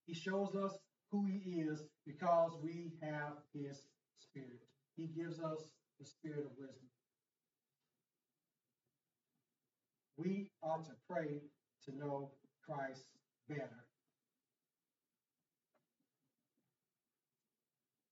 [0.07, 0.77] He shows us
[1.11, 3.83] who he is because we have his
[4.19, 4.61] spirit.
[4.97, 6.89] He gives us the spirit of wisdom.
[10.17, 11.41] We ought to pray
[11.87, 12.33] to know
[12.67, 13.05] Christ
[13.49, 13.85] better.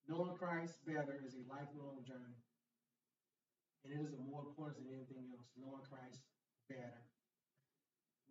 [0.09, 2.41] Knowing Christ better is a lifelong journey.
[3.85, 6.21] And it is more important than anything else, knowing Christ
[6.69, 7.10] better.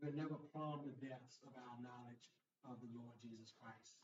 [0.01, 2.31] We'll never plumb the depths of our knowledge
[2.63, 3.99] of the Lord Jesus Christ.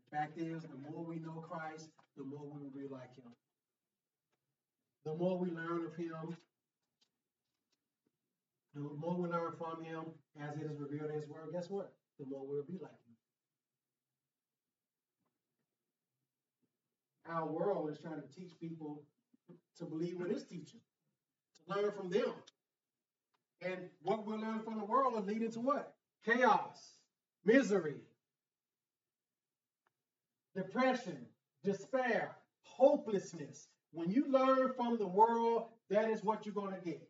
[0.00, 3.32] The fact is, the more we know Christ, the more we will be like him.
[5.04, 6.36] The more we learn of him,
[8.74, 10.00] the more we learn from him
[10.40, 11.92] as it is revealed in his word, guess what?
[12.18, 13.14] The more we'll be like him.
[17.28, 19.02] our world is trying to teach people
[19.78, 20.80] to believe what it's teaching,
[21.56, 22.32] to learn from them.
[23.64, 25.94] And what we're learning from the world is leading to what?
[26.24, 26.98] Chaos,
[27.44, 27.96] misery,
[30.54, 31.26] depression,
[31.64, 33.68] despair, hopelessness.
[33.92, 37.08] When you learn from the world, that is what you're going to get.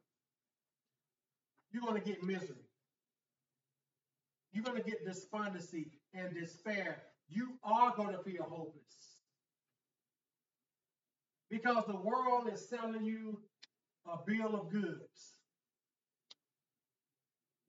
[1.72, 2.56] You're going to get misery.
[4.52, 7.02] You're going to get despondency and despair.
[7.28, 9.22] You are going to feel hopeless.
[11.50, 13.40] Because the world is selling you
[14.06, 15.33] a bill of goods.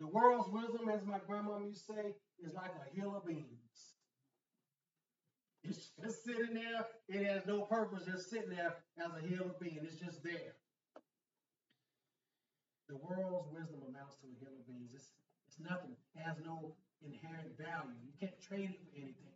[0.06, 3.50] The world's wisdom, as my grandma used to say, is like a hill of beans.
[5.66, 6.86] It's just sitting there.
[7.10, 9.82] It has no purpose, just sitting there as a hill of beans.
[9.82, 10.54] It's just there.
[12.88, 14.94] The world's wisdom amounts to a hill of beans.
[14.94, 15.10] It's,
[15.50, 15.98] it's nothing.
[16.14, 17.98] It has no inherent value.
[18.06, 19.34] You can't trade it for anything.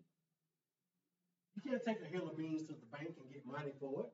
[1.57, 4.11] You can't take a hill of beans to the bank and get money for it.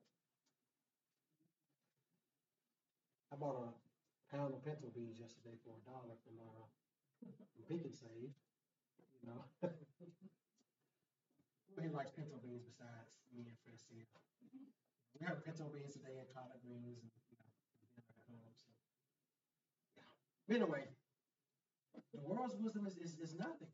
[3.33, 3.75] I bought
[4.35, 6.67] pound of pinto beans yesterday for a dollar from uh
[7.23, 8.35] from Pick 'n Save.
[9.15, 9.41] You know.
[11.79, 14.03] Who likes pinto beans besides me and Francine?
[15.15, 17.47] We have pinto beans today and collard greens and you know
[17.95, 18.51] dinner at home.
[18.59, 18.67] So
[19.95, 20.11] yeah.
[20.47, 20.83] But anyway,
[22.11, 23.71] the world's wisdom is, is, is nothing.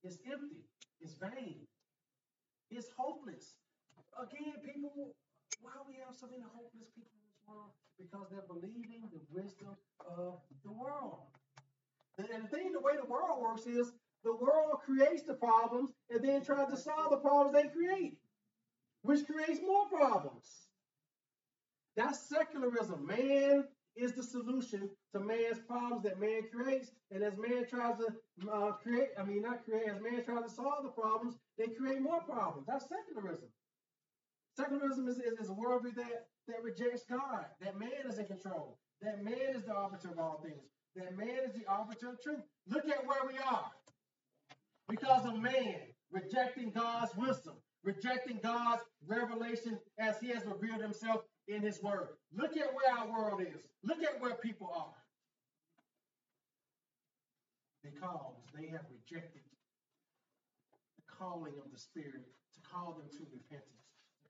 [0.00, 0.64] It's empty.
[1.04, 1.68] It's vain.
[2.72, 3.60] It's hopeless.
[4.16, 5.12] Again, people,
[5.60, 7.72] why we have so many hopeless people in this world?
[8.00, 11.26] Because they're believing the wisdom of the world.
[12.18, 13.92] And the thing, the way the world works is
[14.24, 18.18] the world creates the problems and then tries to solve the problems they create,
[19.02, 20.46] which creates more problems.
[21.96, 23.06] That's secularism.
[23.06, 23.64] Man
[23.96, 26.90] is the solution to man's problems that man creates.
[27.10, 30.50] And as man tries to uh, create, I mean, not create, as man tries to
[30.50, 32.66] solve the problems, they create more problems.
[32.66, 33.48] That's secularism.
[34.56, 38.78] Secularism is, is, is a worldview that that rejects God, that man is in control,
[39.02, 40.64] that man is the arbiter of all things,
[40.96, 42.42] that man is the arbiter of truth.
[42.68, 43.70] Look at where we are.
[44.88, 45.76] Because of man
[46.10, 52.08] rejecting God's wisdom, rejecting God's revelation as he has revealed himself in his word.
[52.36, 53.62] Look at where our world is.
[53.84, 54.94] Look at where people are.
[57.82, 59.42] because they have rejected
[60.96, 63.86] the calling of the Spirit to call them to repentance,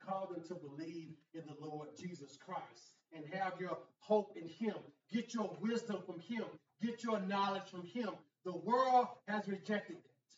[0.06, 4.74] call them to believe in the Lord Jesus Christ and have your hope in Him.
[5.12, 6.44] Get your wisdom from Him,
[6.82, 8.10] get your knowledge from Him.
[8.44, 10.30] The world has rejected that.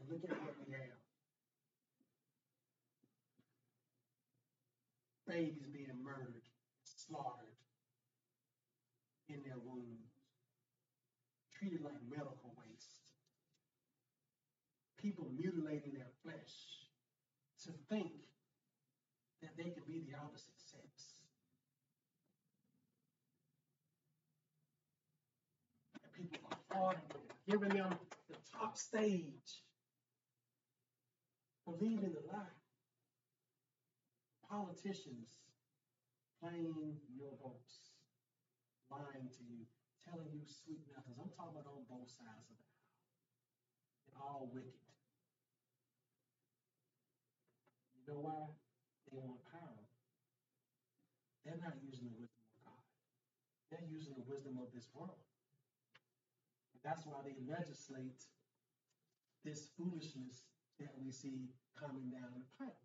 [0.00, 0.80] And look at what we have.
[5.26, 6.42] Babies being murdered,
[6.84, 7.46] slaughtered
[9.28, 10.06] in their wombs,
[11.58, 13.02] treated like medical waste.
[14.98, 16.86] People mutilating their flesh
[17.64, 18.12] to think
[19.42, 21.22] that they can be the opposite sex.
[26.02, 27.00] And people are them,
[27.48, 27.94] giving them
[28.28, 29.62] the top stage,
[31.64, 32.56] believing the lie.
[34.48, 35.26] Politicians
[36.40, 37.90] playing your votes,
[38.90, 39.66] lying to you,
[40.06, 41.18] telling you sweet nothings.
[41.18, 42.86] I'm talking about on both sides of the aisle.
[44.06, 44.86] And all wicked.
[47.90, 48.46] You know why?
[49.10, 49.82] They want power.
[51.44, 52.82] They're not using the wisdom of God.
[53.70, 55.22] They're using the wisdom of this world.
[56.74, 58.26] And that's why they legislate
[59.44, 60.46] this foolishness
[60.78, 62.82] that we see coming down the pike.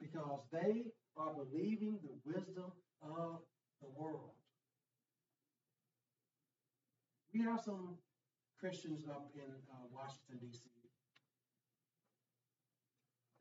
[0.00, 3.40] Because they are believing the wisdom of
[3.80, 4.32] the world.
[7.32, 7.98] We have some
[8.58, 10.73] Christians up in uh, Washington, D.C.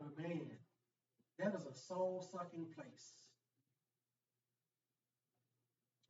[0.03, 0.51] But man,
[1.39, 3.23] that is a soul sucking place.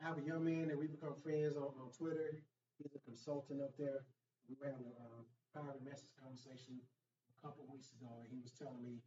[0.02, 2.42] I have a young man that we become friends on, on Twitter.
[2.82, 4.02] He's a consultant up there.
[4.50, 5.22] We were having a uh,
[5.54, 8.98] private message conversation a couple weeks ago, and he was telling me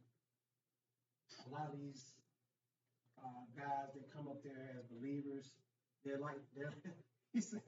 [1.45, 2.15] a lot of these
[3.19, 5.59] uh, guys that come up there as believers,
[6.05, 6.73] they're like they're
[7.33, 7.61] he said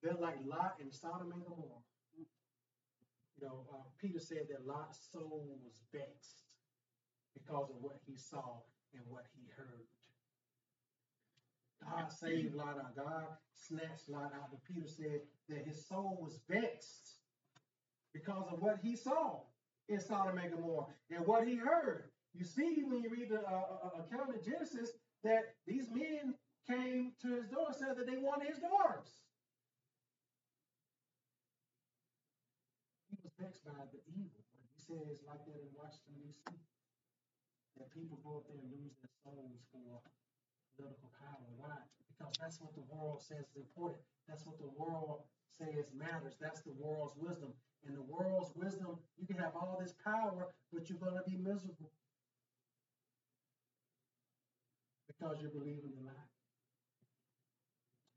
[0.00, 1.82] they're like Lot and Sodom and Gomorrah.
[2.16, 6.46] You know, uh, Peter said that Lot's soul was vexed
[7.34, 8.60] because of what he saw
[8.94, 9.86] and what he heard.
[11.82, 12.96] God saved Lot out.
[12.96, 14.50] God snatched Lot out.
[14.50, 17.16] But Peter said that his soul was vexed
[18.12, 19.40] because of what he saw
[19.88, 22.04] in Sodom and Gomorrah and what he heard.
[22.34, 24.92] You see, when you read the uh, uh, uh, account in Genesis,
[25.24, 26.34] that these men
[26.68, 29.20] came to his door and said that they wanted his daughters.
[33.10, 34.40] He was vexed by the evil.
[34.72, 36.56] He says like that in Washington, D.C.,
[37.78, 40.00] that people go up there and lose their souls for
[40.76, 41.46] political power.
[41.56, 41.78] Why?
[42.10, 44.00] Because that's what the world says is important.
[44.28, 46.36] That's what the world says matters.
[46.40, 47.52] That's the world's wisdom.
[47.86, 51.36] And the world's wisdom, you can have all this power, but you're going to be
[51.36, 51.90] miserable
[55.08, 56.28] because you're believing the lie.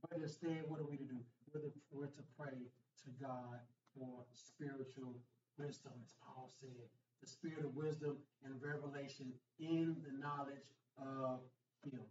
[0.09, 1.17] But instead, what are we to do?
[1.49, 3.57] We're to, we're to pray to God
[3.97, 5.17] for spiritual
[5.57, 6.89] wisdom, as Paul said,
[7.25, 10.69] the spirit of wisdom and revelation in the knowledge
[11.01, 11.41] of
[11.81, 12.05] Him.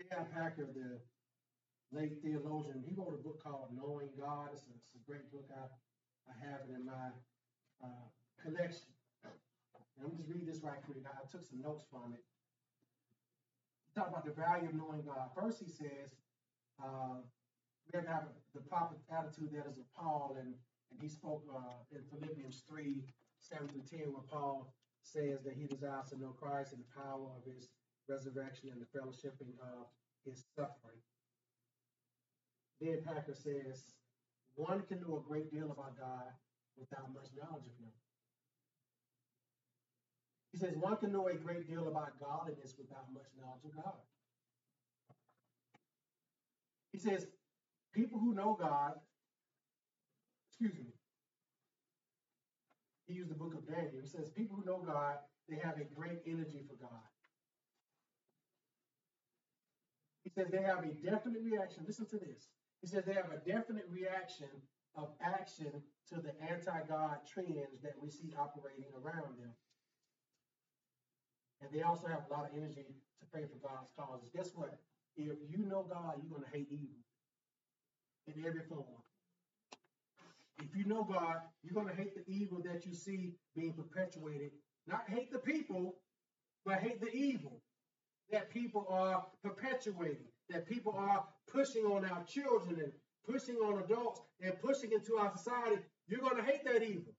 [0.00, 0.24] J.I.
[0.32, 0.96] Packer, the
[1.92, 4.48] late theologian, he wrote a book called Knowing God.
[4.56, 5.44] It's a, it's a great book.
[5.52, 5.68] I,
[6.24, 7.12] I have it in my
[7.84, 8.08] uh,
[8.40, 8.88] collection.
[9.24, 11.04] And I'm just read this right quick.
[11.04, 12.24] I took some notes from it.
[13.94, 15.30] Talk about the value of knowing God.
[15.36, 16.16] First, he says
[16.82, 17.20] uh,
[17.86, 20.54] we have to have the proper attitude that is of Paul, and
[20.90, 23.04] and he spoke uh, in Philippians three
[23.40, 24.72] seven through ten, where Paul
[25.02, 27.68] says that he desires to know Christ and the power of His
[28.08, 29.86] resurrection and the fellowshipping of
[30.24, 31.00] His suffering.
[32.80, 33.84] Then Packer says
[34.56, 36.32] one can know a great deal about God
[36.76, 37.92] without much knowledge of Him.
[40.52, 44.00] He says one can know a great deal about godliness without much knowledge of God.
[46.92, 47.26] He says
[47.92, 48.94] people who know God,
[50.54, 50.94] excuse me,
[53.06, 54.00] he used the book of Daniel.
[54.00, 57.04] He says people who know God, they have a great energy for God.
[60.22, 61.82] He says they have a definite reaction.
[61.86, 62.48] Listen to this.
[62.80, 64.48] He says they have a definite reaction
[64.96, 69.52] of action to the anti-God trends that we see operating around them.
[71.60, 74.30] And they also have a lot of energy to pray for God's causes.
[74.34, 74.78] Guess what?
[75.16, 77.02] If you know God, you're going to hate evil
[78.28, 79.02] in every form.
[80.58, 84.52] If you know God, you're going to hate the evil that you see being perpetuated.
[84.86, 85.96] Not hate the people,
[86.64, 87.60] but hate the evil
[88.30, 92.92] that people are perpetuating, that people are pushing on our children and
[93.26, 95.82] pushing on adults and pushing into our society.
[96.08, 97.14] You're going to hate that evil.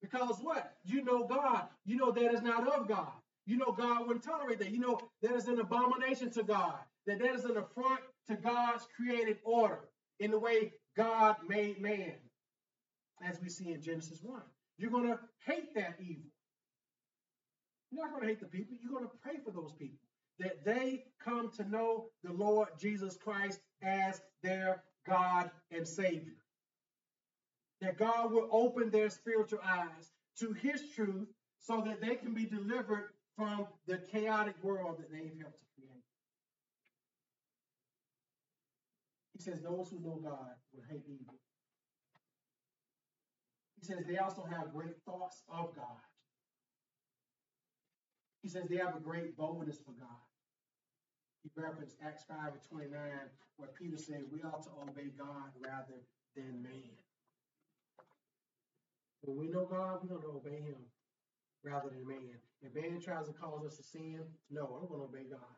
[0.00, 0.74] Because what?
[0.84, 1.64] You know God.
[1.86, 3.12] You know that is not of God.
[3.46, 4.70] You know God wouldn't tolerate that.
[4.70, 6.78] You know that is an abomination to God.
[7.06, 9.80] That that is an affront to God's created order
[10.20, 12.12] in the way God made man,
[13.22, 14.40] as we see in Genesis 1.
[14.78, 16.30] You're going to hate that evil.
[17.90, 18.76] You're not going to hate the people.
[18.82, 19.98] You're going to pray for those people
[20.40, 26.34] that they come to know the Lord Jesus Christ as their God and Savior.
[27.80, 31.28] That God will open their spiritual eyes to His truth
[31.60, 36.02] so that they can be delivered from the chaotic world that they've helped to create.
[39.36, 41.34] He says, Those who know God will hate evil.
[43.84, 46.00] Says, They also have great thoughts of God.
[48.40, 50.24] He says, They have a great boldness for God.
[51.42, 53.00] He referenced Acts 5 and 29,
[53.58, 56.00] where Peter said, We ought to obey God rather
[56.34, 56.96] than man.
[59.20, 60.80] When we know God, we're going to obey Him
[61.62, 62.40] rather than man.
[62.62, 64.20] If man tries to cause us to sin,
[64.50, 65.56] no, I'm going to obey God.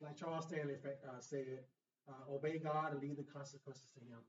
[0.00, 1.64] Like Charles Stanley uh, said,
[2.08, 4.20] uh, obey God and leave the consequences to Him.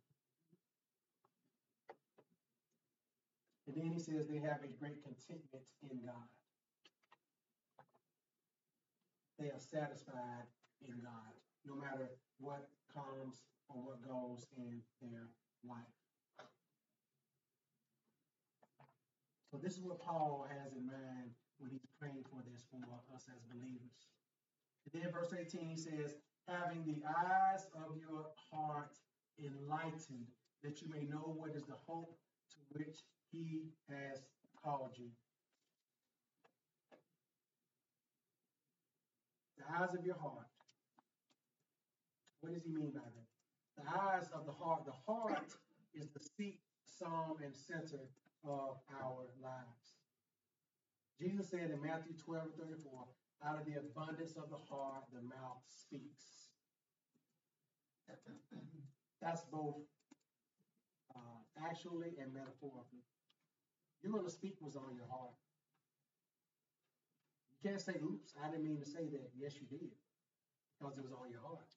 [3.67, 6.29] And then he says they have a great contentment in God.
[9.39, 10.47] They are satisfied
[10.85, 11.33] in God,
[11.65, 12.09] no matter
[12.39, 15.27] what comes or what goes in their
[15.67, 15.97] life.
[19.51, 22.79] So this is what Paul has in mind when he's praying for this for
[23.15, 24.07] us as believers.
[24.93, 26.15] And then verse 18 he says,
[26.47, 28.93] having the eyes of your heart
[29.39, 30.27] enlightened,
[30.63, 32.15] that you may know what is the hope
[32.51, 34.19] to which he has
[34.63, 35.09] called you.
[39.57, 40.47] The eyes of your heart.
[42.41, 43.83] What does he mean by that?
[43.83, 44.85] The eyes of the heart.
[44.85, 45.53] The heart
[45.93, 48.05] is the seat, psalm, and center
[48.43, 49.95] of our lives.
[51.19, 53.07] Jesus said in Matthew 12 and 34,
[53.47, 56.51] out of the abundance of the heart, the mouth speaks.
[59.21, 59.81] That's both
[61.15, 63.01] uh, actually and metaphorically.
[64.05, 65.33] You're going to speak what's on your heart.
[67.49, 69.33] You can't say, oops, I didn't mean to say that.
[69.33, 69.89] Yes, you did,
[70.77, 71.73] because it was on your heart.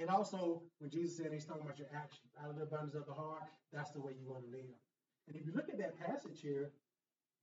[0.00, 3.04] And also, when Jesus said he's talking about your actions, out of the abundance of
[3.04, 4.80] the heart, that's the way you want to live.
[5.28, 6.72] And if you look at that passage here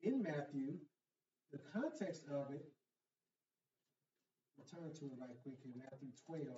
[0.02, 0.74] in Matthew,
[1.54, 2.66] the context of it,
[4.58, 6.50] I'll turn to it right quick here, Matthew 12.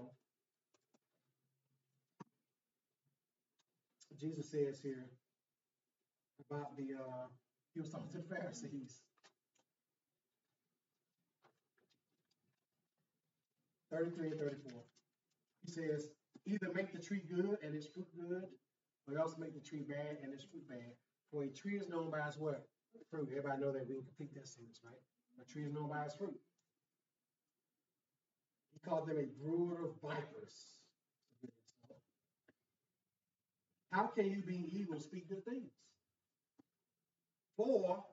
[4.16, 5.12] Jesus says here
[6.50, 7.28] about the, uh,
[7.74, 9.02] he was talking to the Pharisees.
[13.92, 14.84] 33 and 34.
[15.66, 16.10] He says,
[16.46, 18.44] either make the tree good and its fruit good,
[19.08, 20.92] or else make the tree bad and its fruit bad.
[21.32, 22.68] For a tree is known by its what?
[23.12, 23.30] Fruit.
[23.32, 25.00] Everybody know that we can complete that sentence, right?
[25.42, 26.36] A tree is known by its fruit.
[28.74, 30.80] He called them a brood of vipers.
[33.92, 35.72] How can you be evil speak good things?
[37.58, 38.06] For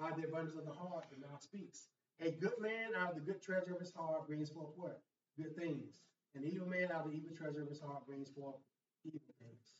[0.00, 1.88] out of the abundance of the heart the mouth speaks.
[2.20, 5.02] A good man out of the good treasure of his heart brings forth what?
[5.36, 6.00] Good things.
[6.36, 8.56] An evil man out of the evil treasure of his heart brings forth
[9.04, 9.74] evil things.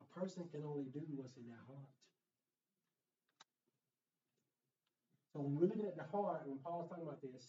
[0.00, 1.90] A person can only do what's in their heart.
[5.32, 7.46] So when we're looking at the heart, when Paul's talking about this,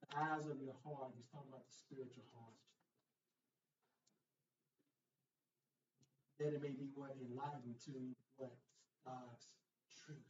[0.00, 2.55] the eyes of your heart, he's talking about the spiritual heart.
[6.38, 7.96] That it may be what enlightened to
[8.36, 8.52] what
[9.06, 9.48] God's
[10.04, 10.20] truth.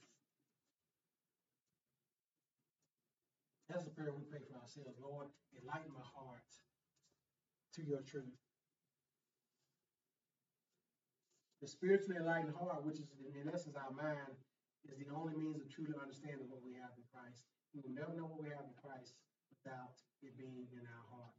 [3.69, 4.95] That's a prayer we pray for ourselves.
[5.03, 5.27] Lord,
[5.59, 6.47] enlighten my heart
[7.75, 8.39] to your truth.
[11.61, 14.39] The spiritually enlightened heart, which is in essence our mind,
[14.87, 17.43] is the only means of truly understanding what we have in Christ.
[17.75, 19.19] We will never know what we have in Christ
[19.51, 21.35] without it being in our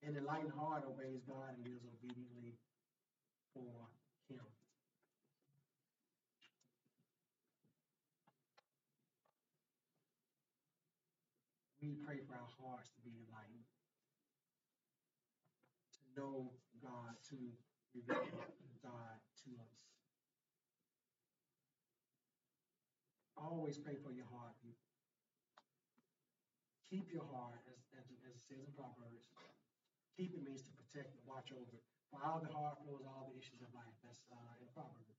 [0.00, 0.08] hearts.
[0.08, 2.56] An enlightened heart obeys God and lives obediently
[3.54, 3.88] for
[4.28, 4.44] Him.
[11.80, 13.64] we pray for our hearts to be enlightened,
[15.96, 16.52] to know
[16.84, 17.36] God, to
[17.96, 18.20] reveal
[18.84, 19.80] God to us.
[23.34, 24.52] Always pray for your heart.
[26.90, 29.09] Keep your heart, as, as, as it says in Proverbs.
[30.20, 31.80] Keep it means to protect and watch over.
[32.12, 33.96] For of the heart flows all the issues of life.
[34.04, 35.16] That's uh, in Proverbs.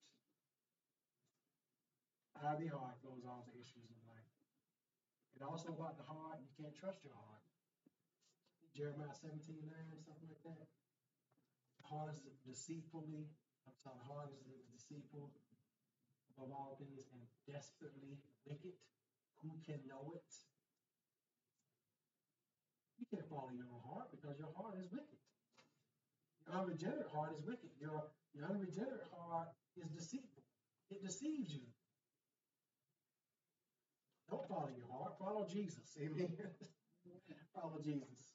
[2.37, 4.29] Out of the heart flows all the issues of life.
[5.33, 7.41] And also about the heart, you can't trust your heart.
[8.77, 9.73] Jeremiah 17, 9,
[10.05, 10.69] something like that.
[11.81, 13.25] The heart is deceitfully,
[13.65, 15.33] I'm sorry, the heart is deceitful
[16.37, 18.77] above all things and desperately wicked?
[19.41, 20.29] Who can know it?
[23.11, 25.19] Can't follow your own heart because your heart is wicked.
[26.47, 27.69] Your unregenerate heart is wicked.
[27.79, 30.43] Your, your unregenerate heart is deceitful.
[30.89, 31.67] It deceives you.
[34.31, 35.19] Don't follow your heart.
[35.19, 35.91] Follow Jesus.
[35.99, 36.31] Amen.
[37.55, 38.31] follow Jesus.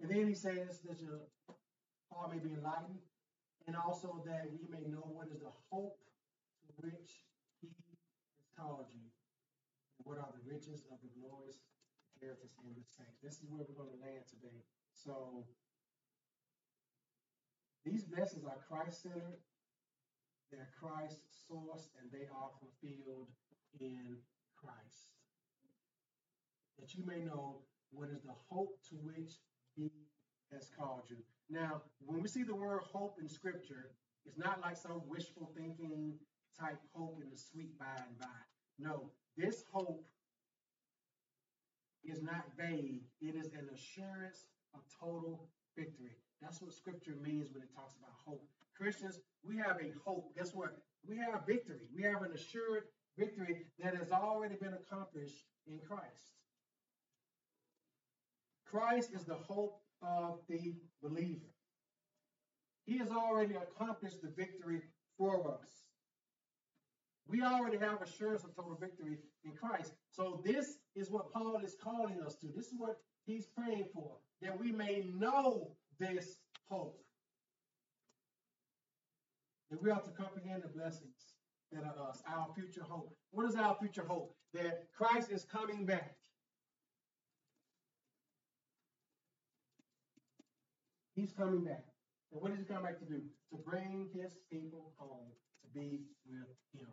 [0.00, 1.26] And then he says that your
[2.12, 3.02] heart may be enlightened,
[3.66, 5.98] and also that we may know what is the hope
[6.66, 7.26] to which
[7.60, 9.06] he has called you,
[9.98, 11.58] and what are the riches of the glorious
[12.22, 13.18] in the saints.
[13.22, 14.62] This is where we're going to land today.
[14.94, 15.44] So
[17.84, 19.42] these blessings are Christ centered,
[20.50, 21.18] they're Christ
[21.50, 23.28] sourced, and they are fulfilled
[23.80, 24.18] in
[24.54, 25.10] Christ.
[26.78, 29.42] That you may know what is the hope to which
[29.74, 29.90] he
[30.52, 31.16] has called you.
[31.50, 33.90] Now, when we see the word hope in scripture,
[34.24, 36.14] it's not like some wishful thinking
[36.58, 38.26] type hope in the sweet by and by.
[38.78, 40.06] No, this hope
[42.04, 43.02] is not vague.
[43.20, 46.16] It is an assurance of total victory.
[46.40, 48.44] That's what scripture means when it talks about hope.
[48.76, 50.34] Christians, we have a hope.
[50.36, 50.76] Guess what?
[51.08, 51.86] We have victory.
[51.94, 52.84] We have an assured
[53.18, 56.34] victory that has already been accomplished in Christ.
[58.64, 61.52] Christ is the hope of the believer.
[62.84, 64.82] He has already accomplished the victory
[65.16, 65.68] for us.
[67.26, 69.92] We already have assurance of total victory in Christ.
[70.10, 72.48] So this is what Paul is calling us to.
[72.54, 76.98] This is what he's praying for, that we may know this hope.
[79.70, 81.36] That we have to comprehend the blessings
[81.72, 83.14] that are us, our future hope.
[83.30, 84.34] What is our future hope?
[84.52, 86.16] That Christ is coming back.
[91.14, 91.84] He's coming back.
[92.32, 93.22] And what is he coming back to do?
[93.50, 95.30] To bring his people home
[95.62, 96.88] to be with him.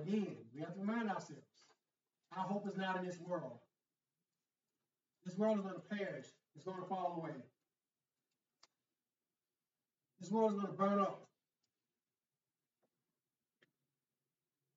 [0.00, 1.42] Again, we have to remind ourselves
[2.36, 3.58] our hope is not in this world.
[5.24, 7.36] This world is going to perish, it's going to fall away.
[10.20, 11.26] This world is going to burn up.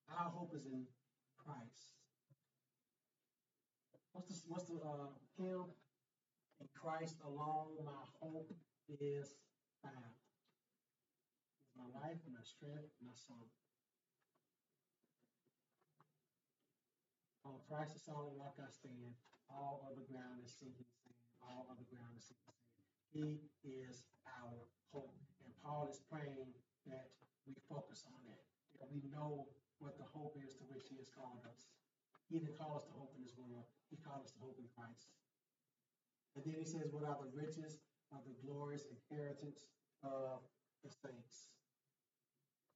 [0.09, 0.83] Our hope is in
[1.37, 1.95] Christ.
[4.11, 5.07] What's the what's the uh,
[5.37, 5.65] hymn?
[6.59, 8.51] In Christ alone, my hope
[8.99, 9.35] is
[9.81, 10.15] found.
[11.77, 13.47] My life, my strength, my song.
[17.49, 19.09] On Christ the solid rock I stand.
[19.49, 21.17] All other ground is sinking sand.
[21.41, 23.41] All other ground is sinking sand.
[23.65, 24.05] He is
[24.37, 24.53] our
[24.93, 25.17] hope.
[25.41, 26.53] And Paul is praying
[26.85, 27.09] that
[27.49, 28.45] we focus on that,
[28.77, 29.49] That we know
[29.81, 31.73] what the hope is to which he has called us.
[32.29, 33.65] He didn't call us to hope in this world.
[33.89, 35.09] He called us to hope in Christ.
[36.37, 37.81] And then he says, What are the riches
[38.13, 39.65] of the glorious inheritance
[40.05, 40.45] of
[40.85, 41.49] the saints?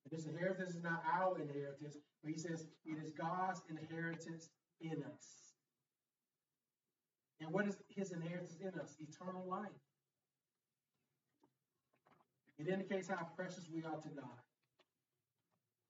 [0.01, 4.49] And this inheritance is not our inheritance, but he says it is God's inheritance
[4.83, 5.27] in us.
[7.41, 8.95] And what is his inheritance in us?
[8.99, 9.69] Eternal life.
[12.59, 14.39] It indicates how precious we are to God.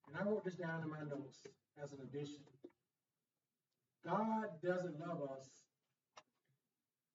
[0.07, 1.45] And I wrote this down in my notes
[1.81, 2.43] as an addition.
[4.05, 5.47] God doesn't love us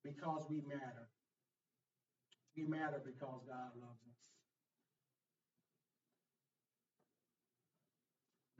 [0.04, 1.08] because we matter.
[2.56, 4.18] We matter because God loves us.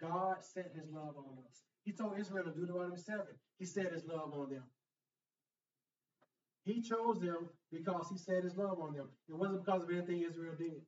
[0.00, 1.67] God set his love on us.
[1.88, 3.20] He told Israel in Deuteronomy 7,
[3.58, 4.62] he set his love on them.
[6.64, 9.08] He chose them because he set his love on them.
[9.26, 10.82] It wasn't because of anything Israel did.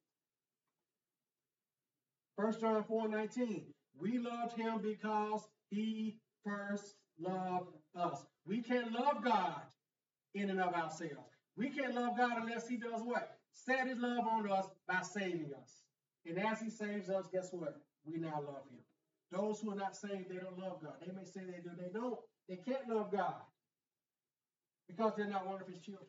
[2.37, 3.65] 1 John 4 19.
[3.99, 8.27] We loved him because he first loved us.
[8.45, 9.63] We can't love God
[10.35, 11.31] in and of ourselves.
[11.57, 13.39] We can't love God unless He does what?
[13.55, 15.83] Set His love on us by saving us.
[16.27, 17.81] And as He saves us, guess what?
[18.05, 18.81] We now love Him.
[19.31, 20.95] Those who are not saved, they don't love God.
[21.07, 22.19] They may say they do, they don't.
[22.49, 23.35] They can't love God
[24.89, 26.07] because they're not one of His children.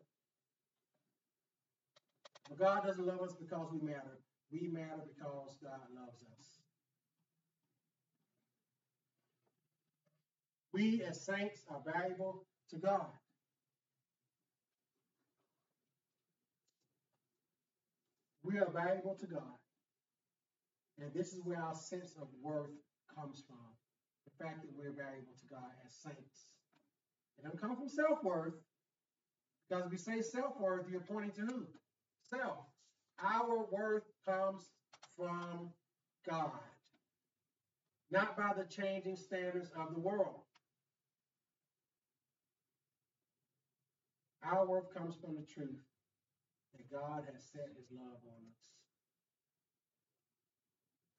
[2.49, 4.17] But God doesn't love us because we matter.
[4.51, 6.61] We matter because God loves us.
[10.74, 13.07] We as saints are valuable to God.
[18.43, 19.53] We are valuable to God.
[20.97, 22.69] And this is where our sense of worth
[23.16, 23.57] comes from.
[24.26, 26.51] The fact that we're valuable to God as saints.
[27.38, 28.53] It doesn't come from self worth.
[29.68, 31.66] Because if we say self worth, you're pointing to who?
[32.30, 32.66] Self.
[33.24, 34.70] Our worth comes
[35.18, 35.70] from
[36.28, 36.51] God,
[38.09, 40.41] not by the changing standards of the world.
[44.43, 45.80] Our worth comes from the truth
[46.74, 48.70] that God has set his love on us.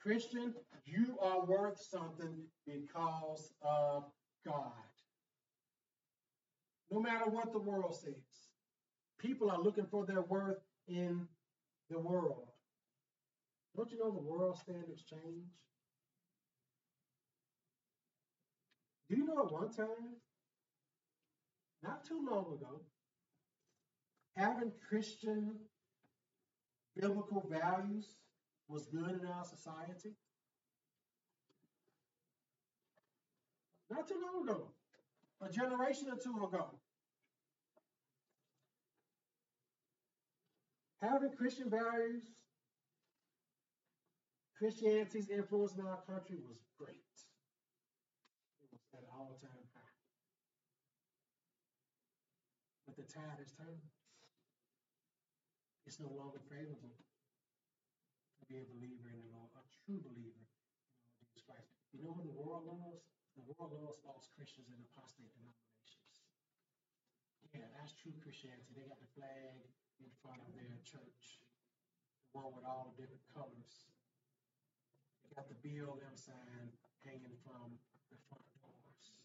[0.02, 0.52] Christian,
[0.84, 2.34] you are worth something
[2.66, 4.04] because of
[4.44, 4.72] God.
[6.90, 8.50] No matter what the world says,
[9.18, 11.26] people are looking for their worth in
[11.88, 12.48] the world.
[13.76, 15.46] Don't you know the world standards change?
[19.08, 20.16] Do you know at one time,
[21.82, 22.80] not too long ago,
[24.36, 25.54] having Christian
[26.96, 28.06] biblical values
[28.72, 30.16] was good in our society?
[33.90, 34.68] Not too long ago,
[35.42, 36.70] a generation or two ago.
[41.02, 42.22] Having Christian values,
[44.56, 46.96] Christianity's influence in our country was great.
[48.62, 49.98] It was at all-time high.
[52.86, 53.82] But the tide has turned.
[55.86, 57.01] It's no longer favorable
[58.52, 60.84] be a believer in the Lord, a true believer in the Lord
[61.24, 61.72] Jesus Christ.
[61.96, 63.08] You know what the world loves?
[63.32, 66.28] The world loves false Christians and apostate denominations.
[67.56, 68.76] Yeah, that's true Christianity.
[68.76, 69.56] They got the flag
[70.04, 71.40] in front of their church,
[72.28, 73.88] the one with all the different colors.
[75.24, 76.68] They got the BLM sign
[77.08, 77.80] hanging from
[78.12, 79.16] the front doors.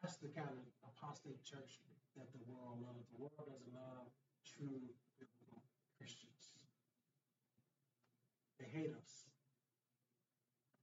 [0.00, 1.84] That's the kind of apostate church
[2.16, 3.04] that the world loves.
[3.12, 4.08] The world doesn't love
[4.48, 4.80] true
[5.20, 5.60] biblical
[6.00, 6.31] Christians.
[8.62, 9.26] They hate us,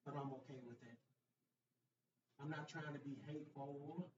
[0.03, 0.99] but I'm okay with it.
[2.35, 4.11] I'm not trying to be hateful,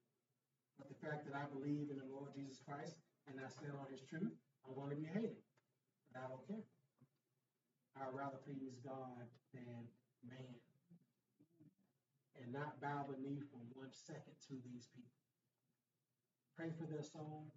[0.81, 2.97] but the fact that I believe in the Lord Jesus Christ
[3.29, 4.33] and I stand on his truth,
[4.65, 5.37] I'm going to be hated.
[6.09, 6.65] But I don't care.
[8.01, 9.85] I'd rather please God than
[10.25, 10.57] man
[12.41, 15.21] and not bow the knee for one second to these people.
[16.57, 17.53] Pray for their souls,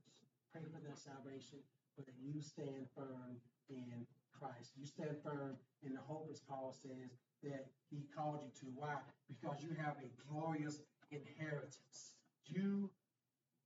[0.52, 1.64] pray for their salvation,
[1.96, 3.40] but you stand firm
[3.72, 4.04] in
[4.38, 4.72] Christ.
[4.76, 7.10] You stand firm in the hope, as Paul says,
[7.42, 8.66] that he called you to.
[8.74, 8.96] Why?
[9.28, 10.80] Because you have a glorious
[11.10, 12.14] inheritance.
[12.46, 12.90] You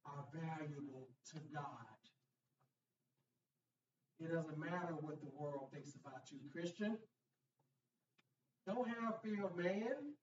[0.07, 1.99] are valuable to God.
[4.21, 6.99] It doesn't matter what the world thinks about you, Christian.
[8.67, 10.15] Don't have fear of man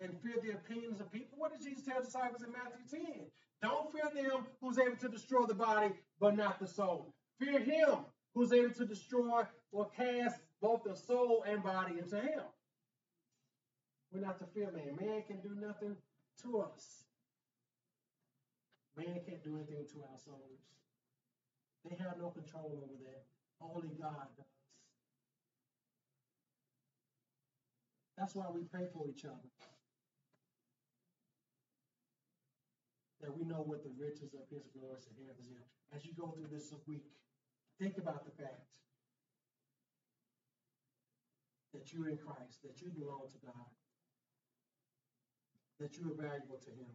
[0.00, 1.38] and fear the opinions of people.
[1.38, 3.26] What did Jesus tell disciples in Matthew 10?
[3.62, 7.14] Don't fear them who's able to destroy the body, but not the soul.
[7.38, 7.98] Fear him
[8.34, 12.54] who's able to destroy or cast both the soul and body into hell.
[14.12, 14.96] We're not to fear man.
[15.00, 15.96] Man can do nothing
[16.42, 17.04] to us.
[18.96, 20.62] Man can't do anything to our souls.
[21.84, 23.24] They have no control over that.
[23.60, 24.46] Only God does.
[28.16, 29.50] That's why we pray for each other.
[33.20, 35.66] That we know what the riches of his inheritance is.
[35.96, 37.02] As you go through this week,
[37.80, 38.64] think about the fact
[41.72, 43.68] that you're in Christ, that you belong to God,
[45.80, 46.90] that you are valuable to him,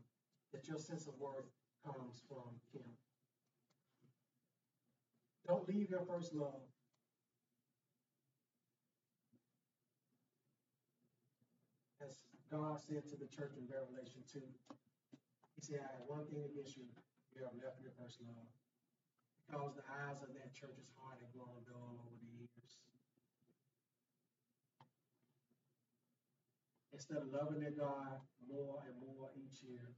[0.53, 1.51] that your sense of worth
[1.83, 2.87] comes from him.
[5.47, 6.63] Don't leave your first love.
[12.01, 12.15] As
[12.51, 14.39] God said to the church in Revelation 2,
[15.55, 16.85] He said, I have one thing against you.
[17.35, 18.47] You have left your first love.
[19.49, 22.69] Because the eyes of that church's heart have grown dull over the years.
[26.93, 29.89] Instead of loving their God more and more each year,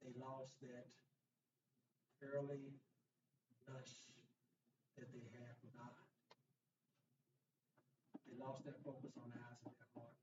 [0.00, 0.88] they lost that
[2.24, 2.72] early
[3.68, 4.08] lush
[4.96, 5.92] that they had for God.
[8.24, 10.16] They lost that focus on the eyes of their heart.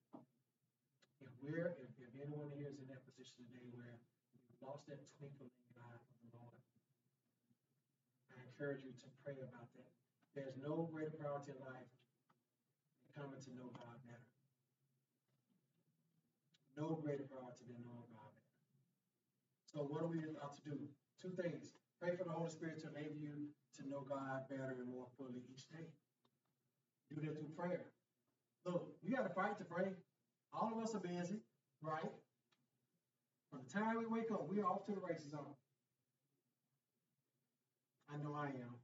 [1.22, 4.02] If we're, if, if anyone here is in that position today where
[4.50, 6.58] we've lost that twinkle in the eye for the Lord,
[8.34, 9.90] I encourage you to pray about that.
[10.38, 11.90] There's no greater priority in life
[13.02, 14.30] than coming to know God better.
[16.78, 18.62] No greater priority than knowing God better.
[19.66, 20.78] So what are we about to do?
[21.18, 21.74] Two things.
[21.98, 23.50] Pray for the Holy Spirit to enable you
[23.82, 25.90] to know God better and more fully each day.
[27.10, 27.90] Do that through prayer.
[28.70, 29.98] Look, we got to fight to pray.
[30.54, 31.42] All of us are busy,
[31.82, 32.14] right?
[33.50, 35.58] From the time we wake up, we're off to the races on.
[38.14, 38.78] I know I am.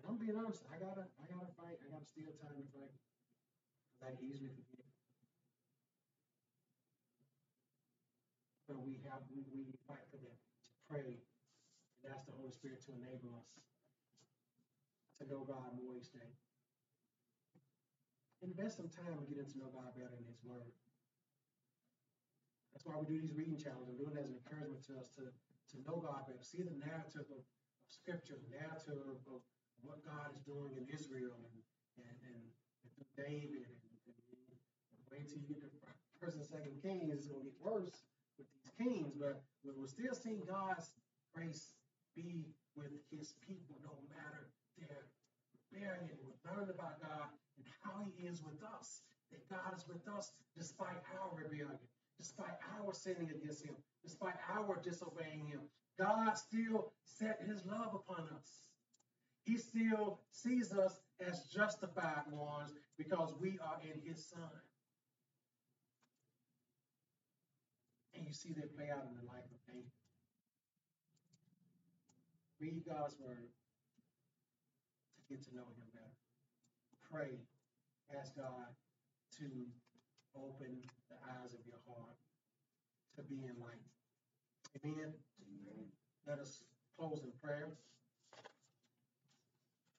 [0.00, 1.76] And I'm being honest, I gotta I gotta fight.
[1.84, 2.96] I gotta steal time to fight.
[3.92, 4.88] Because I easily forget.
[8.64, 11.20] But we have we, we fight for that to pray
[12.00, 13.52] and ask the Holy Spirit to enable us
[15.20, 16.32] to know God more each day.
[18.40, 20.72] Invest some time in getting to know God better in His Word.
[22.72, 23.90] That's why we do these reading challenges.
[23.90, 26.78] I'm doing it as an encouragement to us to, to know God better, see the
[26.78, 27.42] narrative of
[27.88, 29.42] Scripture, narrative of,
[29.82, 31.62] what God is doing in Israel and
[32.02, 32.42] and and,
[32.84, 34.14] and David and, and,
[35.10, 35.70] wait till you get to
[36.20, 38.02] First and Second Kings, it's gonna get worse
[38.36, 40.90] with these kings, but we- we're still seeing God's
[41.32, 41.74] grace
[42.14, 45.06] be with His people, no matter their
[45.70, 46.18] rebellion.
[46.22, 49.02] We're learning about God and how He is with us.
[49.30, 51.78] That God is with us despite our rebellion,
[52.18, 55.60] despite our sinning against Him, despite our disobeying Him.
[55.98, 58.68] God still set His love upon us.
[59.44, 64.60] He still sees us as justified ones because we are in His Son.
[68.14, 69.90] And you see that play out in the life of David.
[72.60, 73.48] Read God's word
[75.14, 76.10] to get to know Him better.
[77.10, 77.38] Pray,
[78.18, 78.74] ask God
[79.38, 79.46] to
[80.36, 82.16] open the eyes of your heart
[83.16, 83.92] to be enlightened.
[84.84, 85.14] Amen.
[86.26, 86.62] Let us
[86.96, 87.68] close in prayer.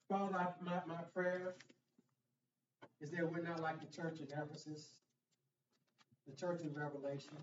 [0.08, 1.54] Father, I- my, my prayer
[3.00, 4.98] is that we're not like the church in Ephesus,
[6.26, 7.36] the church in Revelation,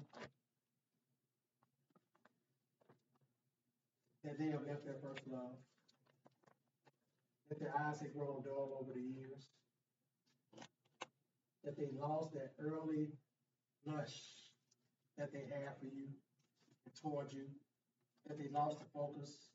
[4.23, 5.55] that they have left their first love,
[7.49, 9.47] that their eyes have grown dull over the years,
[11.63, 13.09] that they lost that early
[13.85, 14.15] blush
[15.17, 16.07] that they had for you
[16.85, 17.45] and toward you,
[18.27, 19.49] that they lost the focus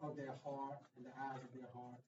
[0.00, 2.00] of their heart and the eyes of their heart.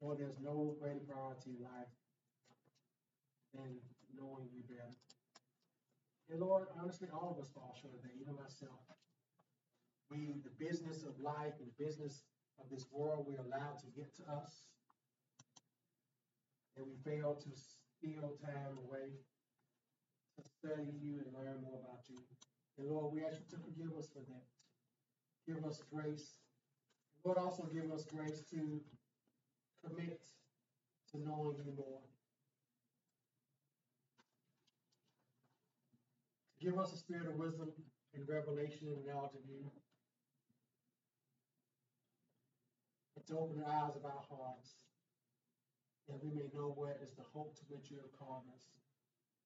[0.00, 1.90] Lord, there's no greater priority in life
[3.54, 3.74] than
[4.14, 4.94] knowing you better.
[6.30, 8.78] And Lord, honestly, all of us fall short of that, even myself.
[10.10, 12.22] We, the business of life and the business
[12.60, 14.66] of this world, we allow to get to us.
[16.76, 19.10] And we fail to steal time away
[20.36, 22.18] to study you and learn more about you.
[22.78, 24.46] And Lord, we ask you to forgive us for that.
[25.46, 26.38] Give us grace.
[27.24, 28.80] Lord, also give us grace to
[29.84, 30.20] commit
[31.10, 32.00] to knowing you more.
[36.60, 37.72] Give us a spirit of wisdom
[38.14, 39.70] and revelation and knowledge of you.
[43.16, 44.88] And to open the eyes of our hearts,
[46.08, 48.64] that we may know what is the hope to which you have called us,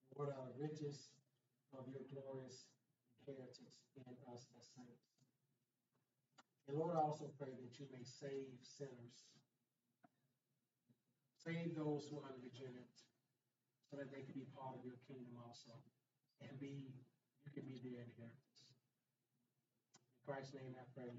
[0.07, 1.11] and what are the riches
[1.75, 2.71] of your glorious
[3.27, 5.19] inheritance in us as saints.
[6.71, 9.27] And Lord, I also pray that you may save sinners.
[11.43, 13.03] Save those who are unregenerate,
[13.91, 15.75] so that they can be part of your kingdom also
[16.39, 16.87] and be,
[17.43, 18.63] you can be their inheritance.
[18.63, 21.19] In Christ's name I pray.